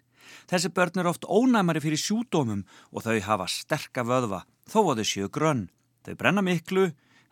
Þessi 0.50 0.72
börn 0.76 1.02
eru 1.02 1.12
oft 1.12 1.28
ónæmari 1.28 1.82
fyrir 1.84 2.00
sjúdómum 2.00 2.66
og 2.92 3.06
þau 3.06 3.20
hafa 3.28 3.48
sterka 3.52 4.06
vöðva 4.08 4.44
þó 4.70 4.82
að 4.92 5.02
þau 5.02 5.08
séu 5.12 5.30
grönn. 5.32 5.68
Þau 6.06 6.16
brenna 6.20 6.44
miklu, 6.46 6.90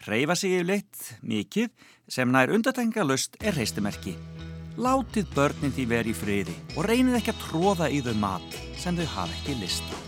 reyfa 0.08 0.36
sig 0.38 0.60
yfirleitt 0.60 1.16
mikið 1.22 1.72
sem 2.08 2.32
nær 2.32 2.54
undatengalust 2.54 3.40
er 3.44 3.58
reistimerki. 3.60 4.16
Látið 4.80 5.34
börnin 5.36 5.76
því 5.76 5.90
veri 5.92 6.14
í 6.14 6.18
friði 6.18 6.56
og 6.78 6.86
reynið 6.88 7.20
ekki 7.20 7.36
að 7.36 7.44
tróða 7.48 7.90
í 7.92 8.00
þau 8.06 8.16
mat 8.22 8.62
sem 8.80 8.96
þau 8.96 9.10
hafa 9.18 9.42
ekki 9.42 9.60
list 9.60 10.00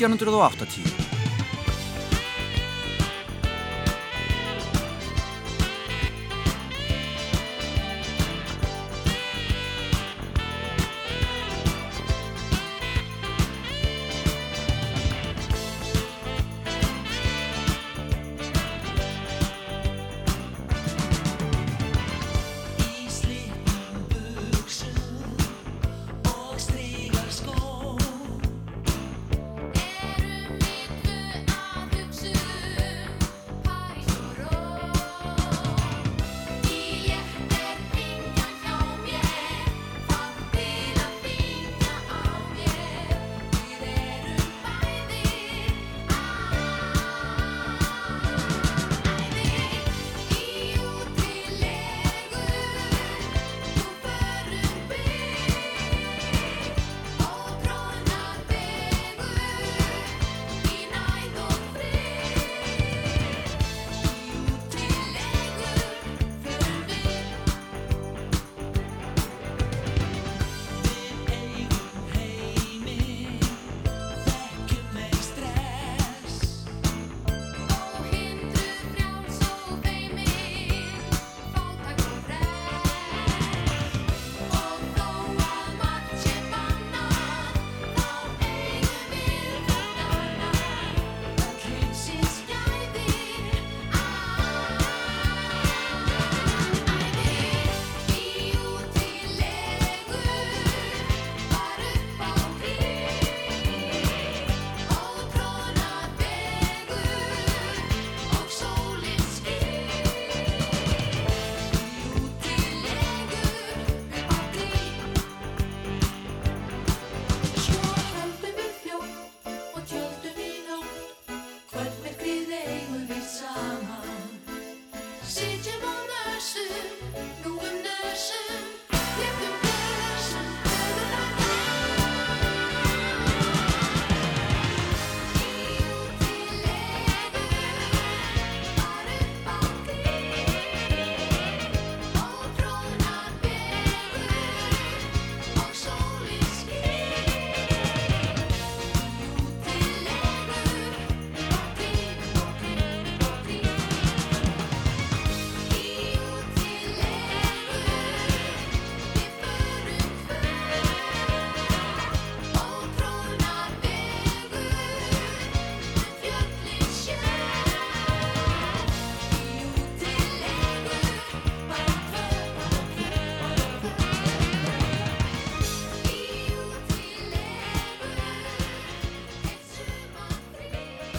1980 0.00 1.07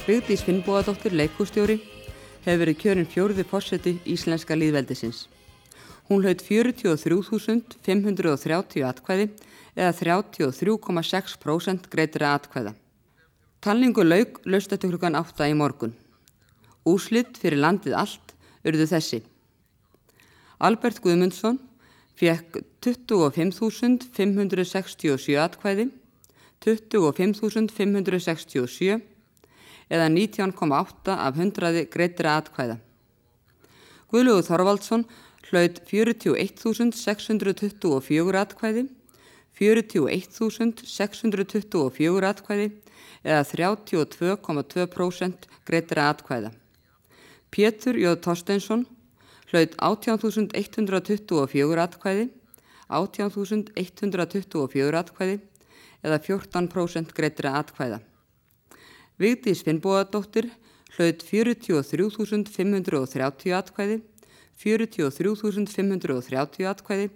Vigdís 0.10 0.42
Finnbóðadóttir, 0.42 1.14
leikústjóri, 1.14 1.78
hefur 2.42 2.58
verið 2.64 2.80
kjörinn 2.82 3.06
fjóruði 3.06 3.44
fórseti 3.46 4.02
íslenska 4.10 4.58
líðveldisins. 4.58 5.30
Hún 6.10 6.26
hlaut 6.26 6.42
43.530 6.42 8.90
atkvæði 8.90 9.30
eða 9.76 9.92
33,6% 10.00 11.86
greitra 11.94 12.34
atkvæða. 12.40 12.74
Talningu 13.62 14.02
laug 14.02 14.42
löst 14.50 14.74
eftir 14.74 14.90
klukkan 14.90 15.14
8 15.20 15.46
í 15.46 15.54
morgun. 15.54 15.94
Úslitt 16.90 17.38
fyrir 17.38 17.62
landið 17.62 17.94
allt 18.02 18.34
urðu 18.66 18.90
þessi. 18.90 19.22
Albert 20.58 21.06
Guðmundsson 21.06 21.62
fekk 22.18 22.66
25.567 22.82 25.38
atkvæði, 25.46 25.94
25.567 26.66 29.19
eða 29.90 30.06
19,8 30.14 31.16
af 31.16 31.36
100 31.36 31.86
greitra 31.90 32.38
atkvæða. 32.40 32.78
Guðlugur 34.10 34.44
Þorvaldsson 34.46 35.06
hlaut 35.50 35.80
41.624 35.90 38.38
atkvæði, 38.44 38.84
41.624 39.60 42.26
atkvæði 42.30 42.68
eða 43.26 43.44
32,2% 43.52 45.34
greitra 45.68 46.04
atkvæða. 46.14 46.52
Pétur 47.50 47.96
Jóð 47.98 48.18
Torsteinsson 48.26 48.86
hlaut 49.50 49.74
18.124 49.78 51.80
atkvæði, 51.86 52.26
18.124 52.90 54.98
atkvæði 55.04 55.36
eða 56.06 56.18
14% 56.24 57.14
greitra 57.18 57.50
atkvæða. 57.60 58.00
Vigdís 59.20 59.60
Finnbóðadóttir 59.68 60.48
hlaut 60.96 61.20
43.530 61.28 63.52
atkvæði, 63.58 63.98
43.530 64.60 66.68
atkvæði 66.70 67.10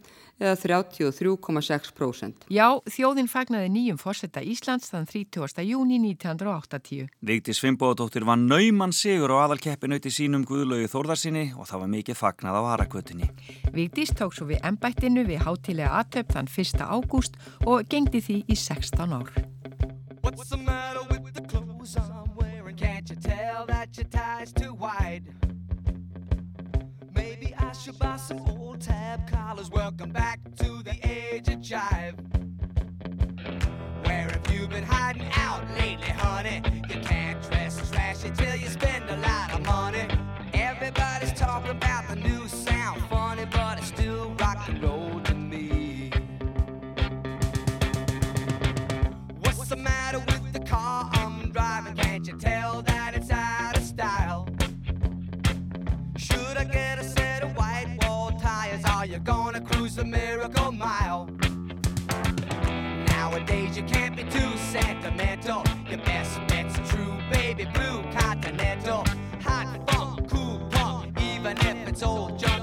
eða 0.43 0.55
33,6%. 0.59 2.43
Já, 2.51 2.67
þjóðin 2.91 3.29
fagnaði 3.31 3.69
nýjum 3.71 3.95
fórsetta 4.01 4.41
Íslands 4.43 4.91
þann 4.91 5.07
30. 5.07 5.63
júni 5.63 5.95
1980. 6.01 7.07
Vigdís 7.23 7.61
Finnbóðadóttir 7.63 8.27
var 8.27 8.35
naumann 8.41 8.91
sigur 8.95 9.31
á 9.31 9.35
aðalkeppinauti 9.45 10.11
sínum 10.11 10.43
Guðlaugi 10.49 10.87
Þórðarsinni 10.91 11.45
og 11.55 11.63
það 11.71 11.81
var 11.85 11.91
mikið 11.95 12.15
fagnað 12.19 12.59
á 12.59 12.61
Harakötunni. 12.73 13.27
Vigdís 13.71 14.11
tók 14.11 14.35
svo 14.35 14.43
við 14.51 14.59
embættinu 14.67 15.23
við 15.29 15.39
hátilega 15.47 15.95
aðtöp 16.03 16.27
þann 16.35 16.51
1. 16.51 16.83
ágúst 16.83 17.39
og 17.63 17.87
gengdi 17.87 18.19
því 18.19 18.43
í 18.43 18.55
16 18.59 19.15
ár. 19.15 19.31
Tell 23.65 23.75
that 23.75 23.97
your 23.97 24.05
tie's 24.05 24.51
too 24.51 24.73
wide? 24.73 25.23
Maybe 27.15 27.53
I 27.57 27.71
should 27.73 27.97
buy 27.99 28.17
some 28.17 28.39
old 28.49 28.81
tab 28.81 29.29
collars. 29.29 29.69
Welcome 29.69 30.11
back 30.11 30.39
to 30.57 30.83
the 30.83 30.95
age 31.03 31.47
of 31.47 31.59
jive. 31.59 32.15
Where 34.05 34.27
have 34.29 34.47
you 34.53 34.67
been 34.67 34.83
hiding 34.83 35.29
out 35.35 35.63
lately, 35.77 36.09
honey? 36.09 36.61
You 36.89 36.99
can't 37.01 37.41
dress 37.49 37.89
trashy 37.91 38.31
till 38.31 38.55
you 38.55 38.67
spend 38.67 39.09
a 39.09 39.17
lot 39.17 39.53
of 39.53 39.65
money. 39.65 40.12
Cruise 59.93 59.95
the 59.95 60.05
miracle 60.05 60.71
mile? 60.71 61.29
Nowadays 63.07 63.77
you 63.77 63.83
can't 63.83 64.15
be 64.15 64.23
too 64.23 64.57
sentimental. 64.57 65.63
Your 65.89 65.99
best 65.99 66.39
bet's 66.47 66.77
a 66.77 66.83
true 66.83 67.17
baby 67.31 67.65
blue 67.73 68.03
continental. 68.13 69.03
Hot 69.41 69.89
funk, 69.89 70.29
cool 70.29 70.59
punk, 70.71 71.19
even 71.21 71.57
if 71.57 71.87
it's 71.87 72.03
old 72.03 72.39
junk, 72.39 72.62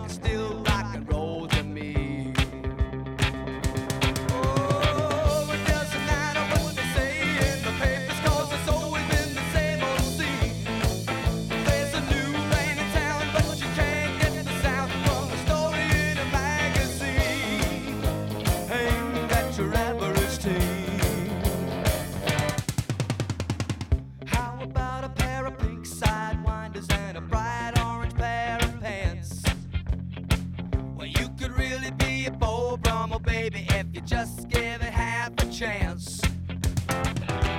you 34.01 34.07
just 34.07 34.49
give 34.49 34.83
it 34.83 34.93
half 34.93 35.33
a 35.39 35.47
chance. 35.51 36.21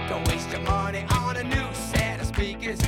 Don't 0.10 0.28
waste 0.28 0.50
your 0.52 0.62
money 0.62 1.06
on 1.12 1.38
a 1.38 1.44
new 1.44 1.74
set 1.74 2.20
of 2.20 2.28
speakers. 2.28 2.80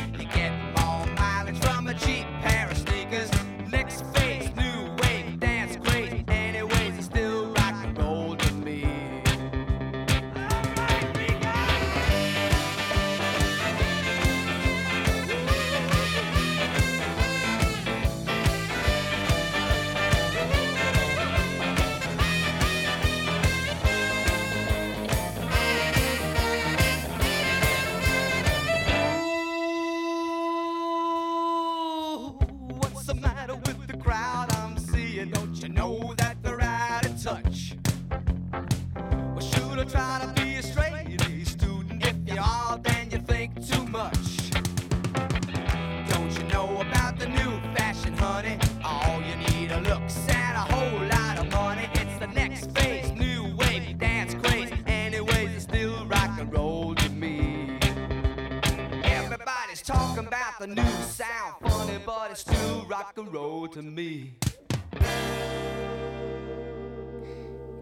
Rock 63.14 63.26
and 63.26 63.34
roll 63.34 63.68
to 63.68 63.82
me. 63.82 64.34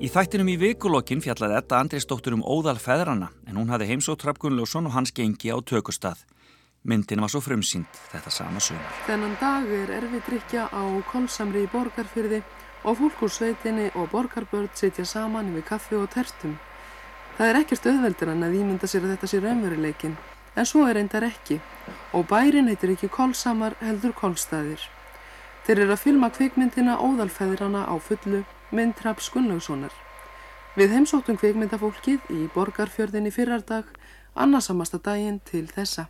Í 0.02 0.10
þættinum 0.10 0.50
í 0.50 0.58
vikulokkin 0.58 1.22
fjallaði 1.22 1.60
Edda 1.60 1.80
Andriðsdóttur 1.80 2.34
um 2.34 2.44
óðal 2.44 2.80
feðrana 2.82 3.30
en 3.48 3.60
hún 3.60 3.70
hafði 3.70 3.92
heimsótt 3.92 4.24
Trapp 4.24 4.40
Gunnljósson 4.42 4.90
og 4.90 4.96
hans 4.96 5.14
gengi 5.14 5.52
á 5.54 5.58
tökustað. 5.62 6.24
Myndin 6.84 7.22
var 7.22 7.30
svo 7.30 7.42
frumsýnd 7.46 8.00
þetta 8.10 8.32
sama 8.34 8.60
sumar. 8.60 8.96
Þennan 9.06 9.36
dag 9.40 9.70
er 9.70 9.92
erfið 10.00 10.24
drikja 10.26 10.66
á 10.74 10.84
kolsamri 11.12 11.68
í 11.68 11.70
borgarfyrði 11.70 12.42
og 12.84 12.98
fólk 12.98 13.22
úr 13.28 13.32
sveitinni 13.32 13.92
og 13.94 14.10
borgarbörn 14.10 14.72
sitja 14.74 15.06
saman 15.06 15.52
yfir 15.54 15.68
kaffi 15.68 16.00
og 16.00 16.10
tertum. 16.10 16.58
Það 17.38 17.52
er 17.52 17.60
ekkert 17.62 17.86
auðveldur 17.92 18.32
en 18.34 18.48
að 18.48 18.58
ímynda 18.58 18.90
sér 18.90 19.06
að 19.06 19.14
þetta 19.14 19.30
sé 19.30 19.44
raunveruleikin, 19.44 20.18
en 20.58 20.68
svo 20.68 20.88
er 20.90 20.98
reyndar 20.98 21.28
ekki 21.30 21.62
og 22.18 22.26
bærin 22.28 22.68
heitir 22.74 22.96
ekki 22.96 23.12
kolsamar 23.14 23.78
heldur 23.86 24.18
kolstaðir. 24.18 24.82
Þeir 25.72 25.86
eru 25.86 25.93
að 25.95 26.01
filma 26.03 26.28
kvikmyndina 26.36 26.97
Óðalfeðrana 26.99 27.86
á 27.88 27.95
fullu 28.03 28.41
mynd 28.76 28.97
Traps 28.99 29.30
Gunnlaugssonar. 29.32 29.93
Við 30.76 30.91
heimsóttum 30.91 31.38
kvikmyndafólkið 31.39 32.26
í 32.28 32.39
borgarfjörðinni 32.51 33.32
fyrrardag, 33.32 33.88
annarsamasta 34.36 34.99
daginn 34.99 35.39
til 35.47 35.63
þessa. 35.72 36.09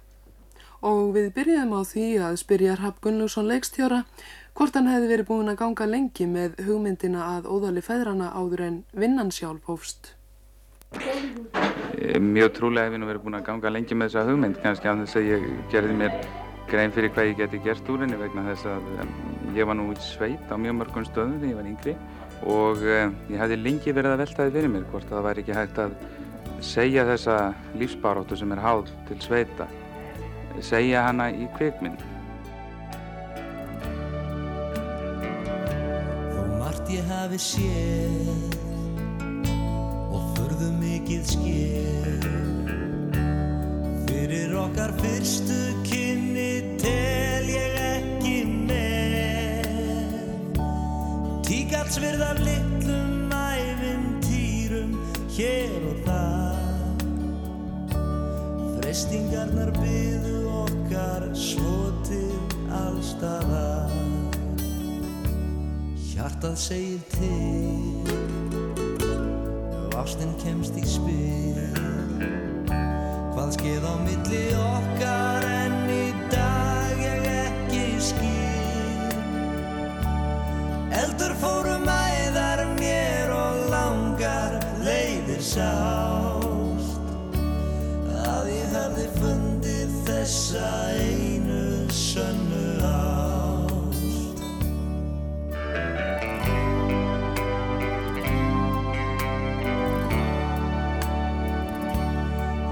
Og 0.81 1.13
við 1.13 1.29
byrjuðum 1.35 1.77
á 1.77 1.81
því 1.85 2.07
að 2.25 2.39
spyrja 2.41 2.79
Rapp 2.81 3.05
Gunnlaugsson 3.05 3.51
leikstjóra 3.51 4.01
hvort 4.57 4.79
hann 4.79 4.89
hefði 4.89 5.13
verið 5.13 5.29
búin 5.29 5.53
að 5.53 5.61
ganga 5.61 5.89
lengi 5.93 6.25
með 6.25 6.57
hugmyndina 6.65 7.29
að 7.37 7.53
óðali 7.53 7.85
feðrana 7.85 8.33
áður 8.33 8.65
en 8.65 8.83
vinnan 8.97 9.29
sjálf 9.29 9.69
hófst. 9.69 10.15
Eh, 10.97 12.17
Mjög 12.17 12.57
trúlega 12.57 12.89
hef 12.89 12.97
ég 12.97 13.05
nú 13.05 13.13
verið 13.13 13.27
búinn 13.27 13.37
að 13.37 13.51
ganga 13.53 13.77
lengi 13.77 13.93
með 13.93 14.15
þessa 14.15 14.31
hugmynd, 14.31 14.63
kannski 14.65 14.89
af 14.89 15.05
þess 15.05 15.21
að 15.21 15.35
ég 15.35 15.51
gerði 15.69 15.99
mér 16.01 16.17
grein 16.71 16.93
fyrir 16.95 17.11
hvað 17.13 17.29
ég 17.29 17.39
geti 17.43 17.59
gert 17.65 17.89
úr 17.91 18.05
henni 18.05 18.17
vegna 18.17 18.47
þess 18.47 18.69
að 18.71 18.85
ég 19.55 19.67
var 19.67 19.77
nú 19.77 19.89
í 19.91 19.97
sveit 20.01 20.51
á 20.51 20.55
mjög 20.55 20.77
mörgum 20.79 21.05
stöðum 21.07 21.39
þegar 21.41 21.51
ég 21.51 21.59
var 21.59 21.69
yngri 21.71 21.95
og 22.41 22.81
um, 22.81 23.13
ég 23.29 23.41
hefði 23.41 23.57
lengi 23.61 23.93
verið 23.93 24.15
að 24.15 24.23
veltaði 24.23 24.53
fyrir 24.55 24.73
mér 24.73 24.87
hvort 24.91 25.09
það 25.09 25.25
væri 25.27 25.43
ekki 25.43 25.57
hægt 25.57 25.81
að 25.83 25.95
segja 26.61 27.05
þessa 27.09 27.35
lífsbaróttu 27.77 28.37
sem 28.37 28.51
er 28.53 28.61
háð 28.61 28.89
til 29.09 29.17
sveita, 29.23 29.67
segja 30.61 31.07
hana 31.07 31.29
í 31.33 31.47
kvikmynd. 31.57 32.03
Þó 36.35 36.41
margt 36.59 36.93
ég 36.93 37.09
hafi 37.09 37.41
séð 37.41 38.59
og 40.11 40.23
furðu 40.37 40.69
mikið 40.77 41.27
skéð 41.33 42.29
Fyrir 44.11 44.55
okkar 44.61 44.93
fyrstu 45.01 45.59
kynni 45.87 46.77
tel 46.81 47.30
Tíkatsvirð 51.91 52.21
af 52.21 52.39
litlum 52.39 53.31
ævintýrum 53.35 54.91
hér 55.35 55.81
og 55.89 55.97
þar. 56.05 57.01
Freistingarnar 58.77 59.71
byðu 59.75 60.37
okkar 60.61 61.25
svo 61.35 61.91
til 62.07 62.31
allstaðar 62.71 63.91
Hjartað 66.13 66.55
segir 66.63 67.03
til 67.11 68.07
og 69.83 69.99
ástin 70.05 70.31
kemst 70.45 70.79
í 70.79 70.85
spil. 70.87 71.59
Hvað 73.35 73.51
skeð 73.59 73.83
á 73.91 73.93
milli 74.07 74.45
okkar 74.63 75.43
en 75.59 75.70
þessa 90.51 90.67
einu 90.99 91.87
sönnu 91.87 92.83
ást. 92.83 94.39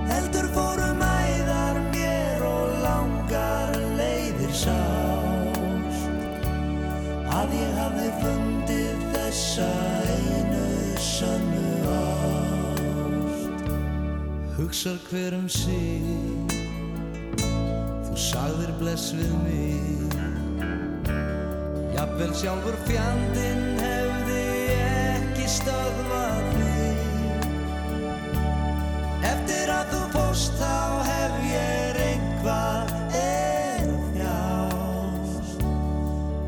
Heldur 0.09 0.47
fórum 0.51 0.99
æðar 1.07 1.79
mér 1.93 2.43
og 2.43 2.75
langar 2.83 3.71
leiðir 3.95 4.51
sást. 4.51 6.11
Að 7.31 7.57
ég 7.61 7.79
hafði 7.79 8.11
fundið 8.19 9.09
þessa 9.15 9.71
einu 10.19 10.67
sannu 10.99 11.67
ást. 11.95 13.75
Hugsar 14.59 14.99
hver 15.07 15.39
um 15.39 15.47
sig. 15.47 16.49
þú 16.49 16.58
sagðir 18.19 18.75
bless 18.81 19.13
við 19.15 19.33
mig. 19.45 19.99
Jafnvel 21.99 22.33
sjálfur 22.37 22.75
fjandinn 22.87 23.79
hefði 23.81 24.43
ekki 24.75 25.47
stöðvað 25.51 26.45
þig 26.53 26.99
Eftir 29.29 29.71
að 29.73 29.91
þú 29.91 30.01
fórst 30.13 30.55
þá 30.61 30.77
hef 31.09 31.35
ég 31.49 31.99
eitthvað 32.05 32.93
er 33.19 33.89
þjást 34.13 35.65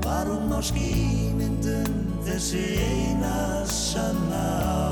Var 0.06 0.32
hún 0.32 0.56
á 0.56 0.60
skýmyndum 0.70 2.00
þessi 2.30 2.64
eina 2.86 3.36
sanna 3.68 4.91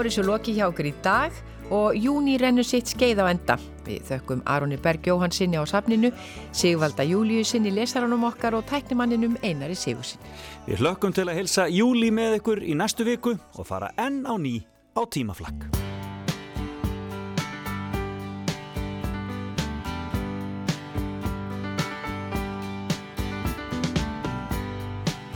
er 0.00 0.08
þessu 0.10 0.24
loki 0.26 0.54
hjá 0.56 0.68
okkur 0.70 0.88
í 0.88 0.94
dag 1.02 1.34
og 1.74 1.96
júni 1.98 2.38
rennur 2.40 2.66
sitt 2.66 2.88
skeið 2.88 3.22
á 3.24 3.26
enda. 3.28 3.56
Við 3.88 4.04
þökkum 4.08 4.42
Aroni 4.48 4.78
Berg 4.80 5.06
Jóhansinni 5.08 5.60
á 5.60 5.64
safninu, 5.68 6.12
Sigvalda 6.52 7.04
Júliusinni 7.08 7.72
lesaranum 7.72 8.24
okkar 8.28 8.56
og 8.58 8.66
tæknimanninum 8.68 9.36
Einari 9.42 9.76
Sigursin. 9.76 10.20
Við 10.68 10.84
hlökkum 10.84 11.14
til 11.16 11.28
að 11.28 11.42
hilsa 11.42 11.68
júli 11.72 12.12
með 12.12 12.38
ykkur 12.40 12.64
í 12.64 12.76
næstu 12.76 13.06
viku 13.08 13.36
og 13.56 13.68
fara 13.68 13.92
enn 13.96 14.24
á 14.28 14.34
ný 14.36 14.60
á 14.96 15.02
tímaflakk. 15.08 15.68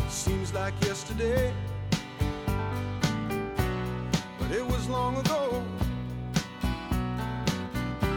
Seems 0.09 0.53
like 0.55 0.75
yesterday, 0.85 1.53
it 4.53 4.66
was 4.66 4.88
long 4.88 5.16
ago. 5.16 5.64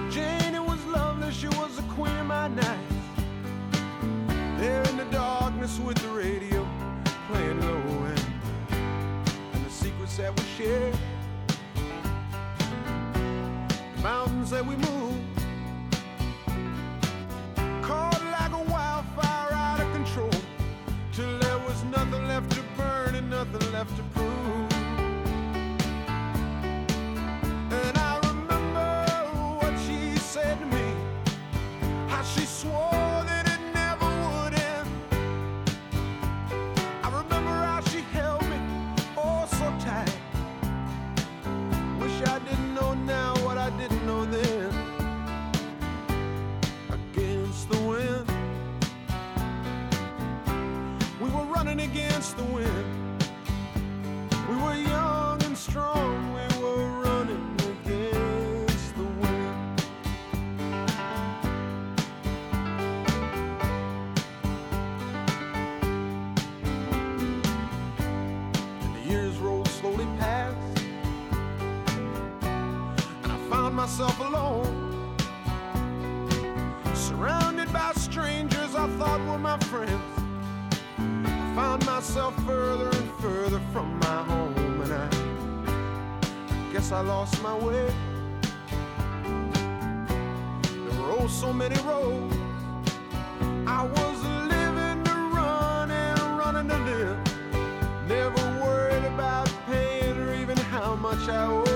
Jane, 0.09 0.53
it 0.53 0.63
was 0.63 0.83
lovely, 0.85 1.31
she 1.31 1.47
was 1.47 1.77
the 1.77 1.83
queen 1.93 2.15
of 2.17 2.27
my 2.27 2.47
night. 2.49 2.87
There 4.57 4.83
in 4.83 4.97
the 4.97 5.05
darkness 5.05 5.79
with 5.79 5.97
the 5.97 6.09
radio 6.09 6.67
playing 7.27 7.61
low 7.61 8.05
end, 8.05 8.25
and 9.53 9.65
the 9.65 9.69
secrets 9.69 10.17
that 10.17 10.37
we 10.37 10.43
shared, 10.57 10.97
the 13.95 14.01
mountains 14.03 14.49
that 14.51 14.65
we 14.65 14.75
moved. 14.75 15.21
Caught 17.81 18.21
like 18.31 18.51
a 18.51 18.63
wildfire 18.71 19.53
out 19.53 19.79
of 19.79 19.91
control 19.93 20.41
till 21.13 21.39
there 21.39 21.59
was 21.59 21.83
nothing 21.85 22.27
left 22.27 22.51
to 22.51 22.61
burn 22.75 23.15
and 23.15 23.29
nothing 23.29 23.71
left 23.71 23.95
to 23.95 24.03
prove. 24.13 24.54
Against 51.95 52.35
the 52.35 52.43
wind. 52.43 53.23
We 54.49 54.55
were 54.57 54.75
young 54.75 55.41
and 55.43 55.57
strong. 55.57 56.33
We 56.33 56.41
were 56.61 56.87
running 56.99 57.55
against 57.73 58.95
the 58.97 59.03
wind. 59.03 59.81
And 68.81 68.95
the 68.95 69.09
years 69.09 69.37
rolled 69.37 69.69
slowly 69.69 70.05
past. 70.19 70.57
And 73.23 73.31
I 73.31 73.37
found 73.49 73.73
myself 73.73 74.19
alone. 74.19 75.15
Surrounded 76.93 77.71
by 77.71 77.93
strangers 77.93 78.75
I 78.75 78.89
thought 78.97 79.21
were 79.29 79.37
my 79.37 79.57
friends 79.59 80.14
found 81.75 81.85
myself 81.87 82.45
further 82.45 82.87
and 82.87 83.11
further 83.19 83.59
from 83.73 83.99
my 83.99 84.23
home, 84.23 84.81
and 84.81 84.93
I 84.93 86.71
guess 86.71 86.91
I 86.93 87.01
lost 87.01 87.41
my 87.43 87.53
way. 87.53 87.93
There 90.61 91.01
were 91.01 91.11
oh 91.19 91.27
so 91.27 91.51
many 91.51 91.75
roads. 91.83 92.33
I 93.67 93.83
was 93.83 94.23
living 94.23 95.03
to 95.03 95.13
run 95.33 95.91
and 95.91 96.37
running 96.37 96.69
to 96.69 96.77
live, 96.77 97.17
never 98.07 98.63
worried 98.63 99.03
about 99.13 99.51
paying 99.65 100.17
or 100.17 100.33
even 100.33 100.57
how 100.57 100.95
much 100.95 101.27
I 101.27 101.45
owed. 101.45 101.74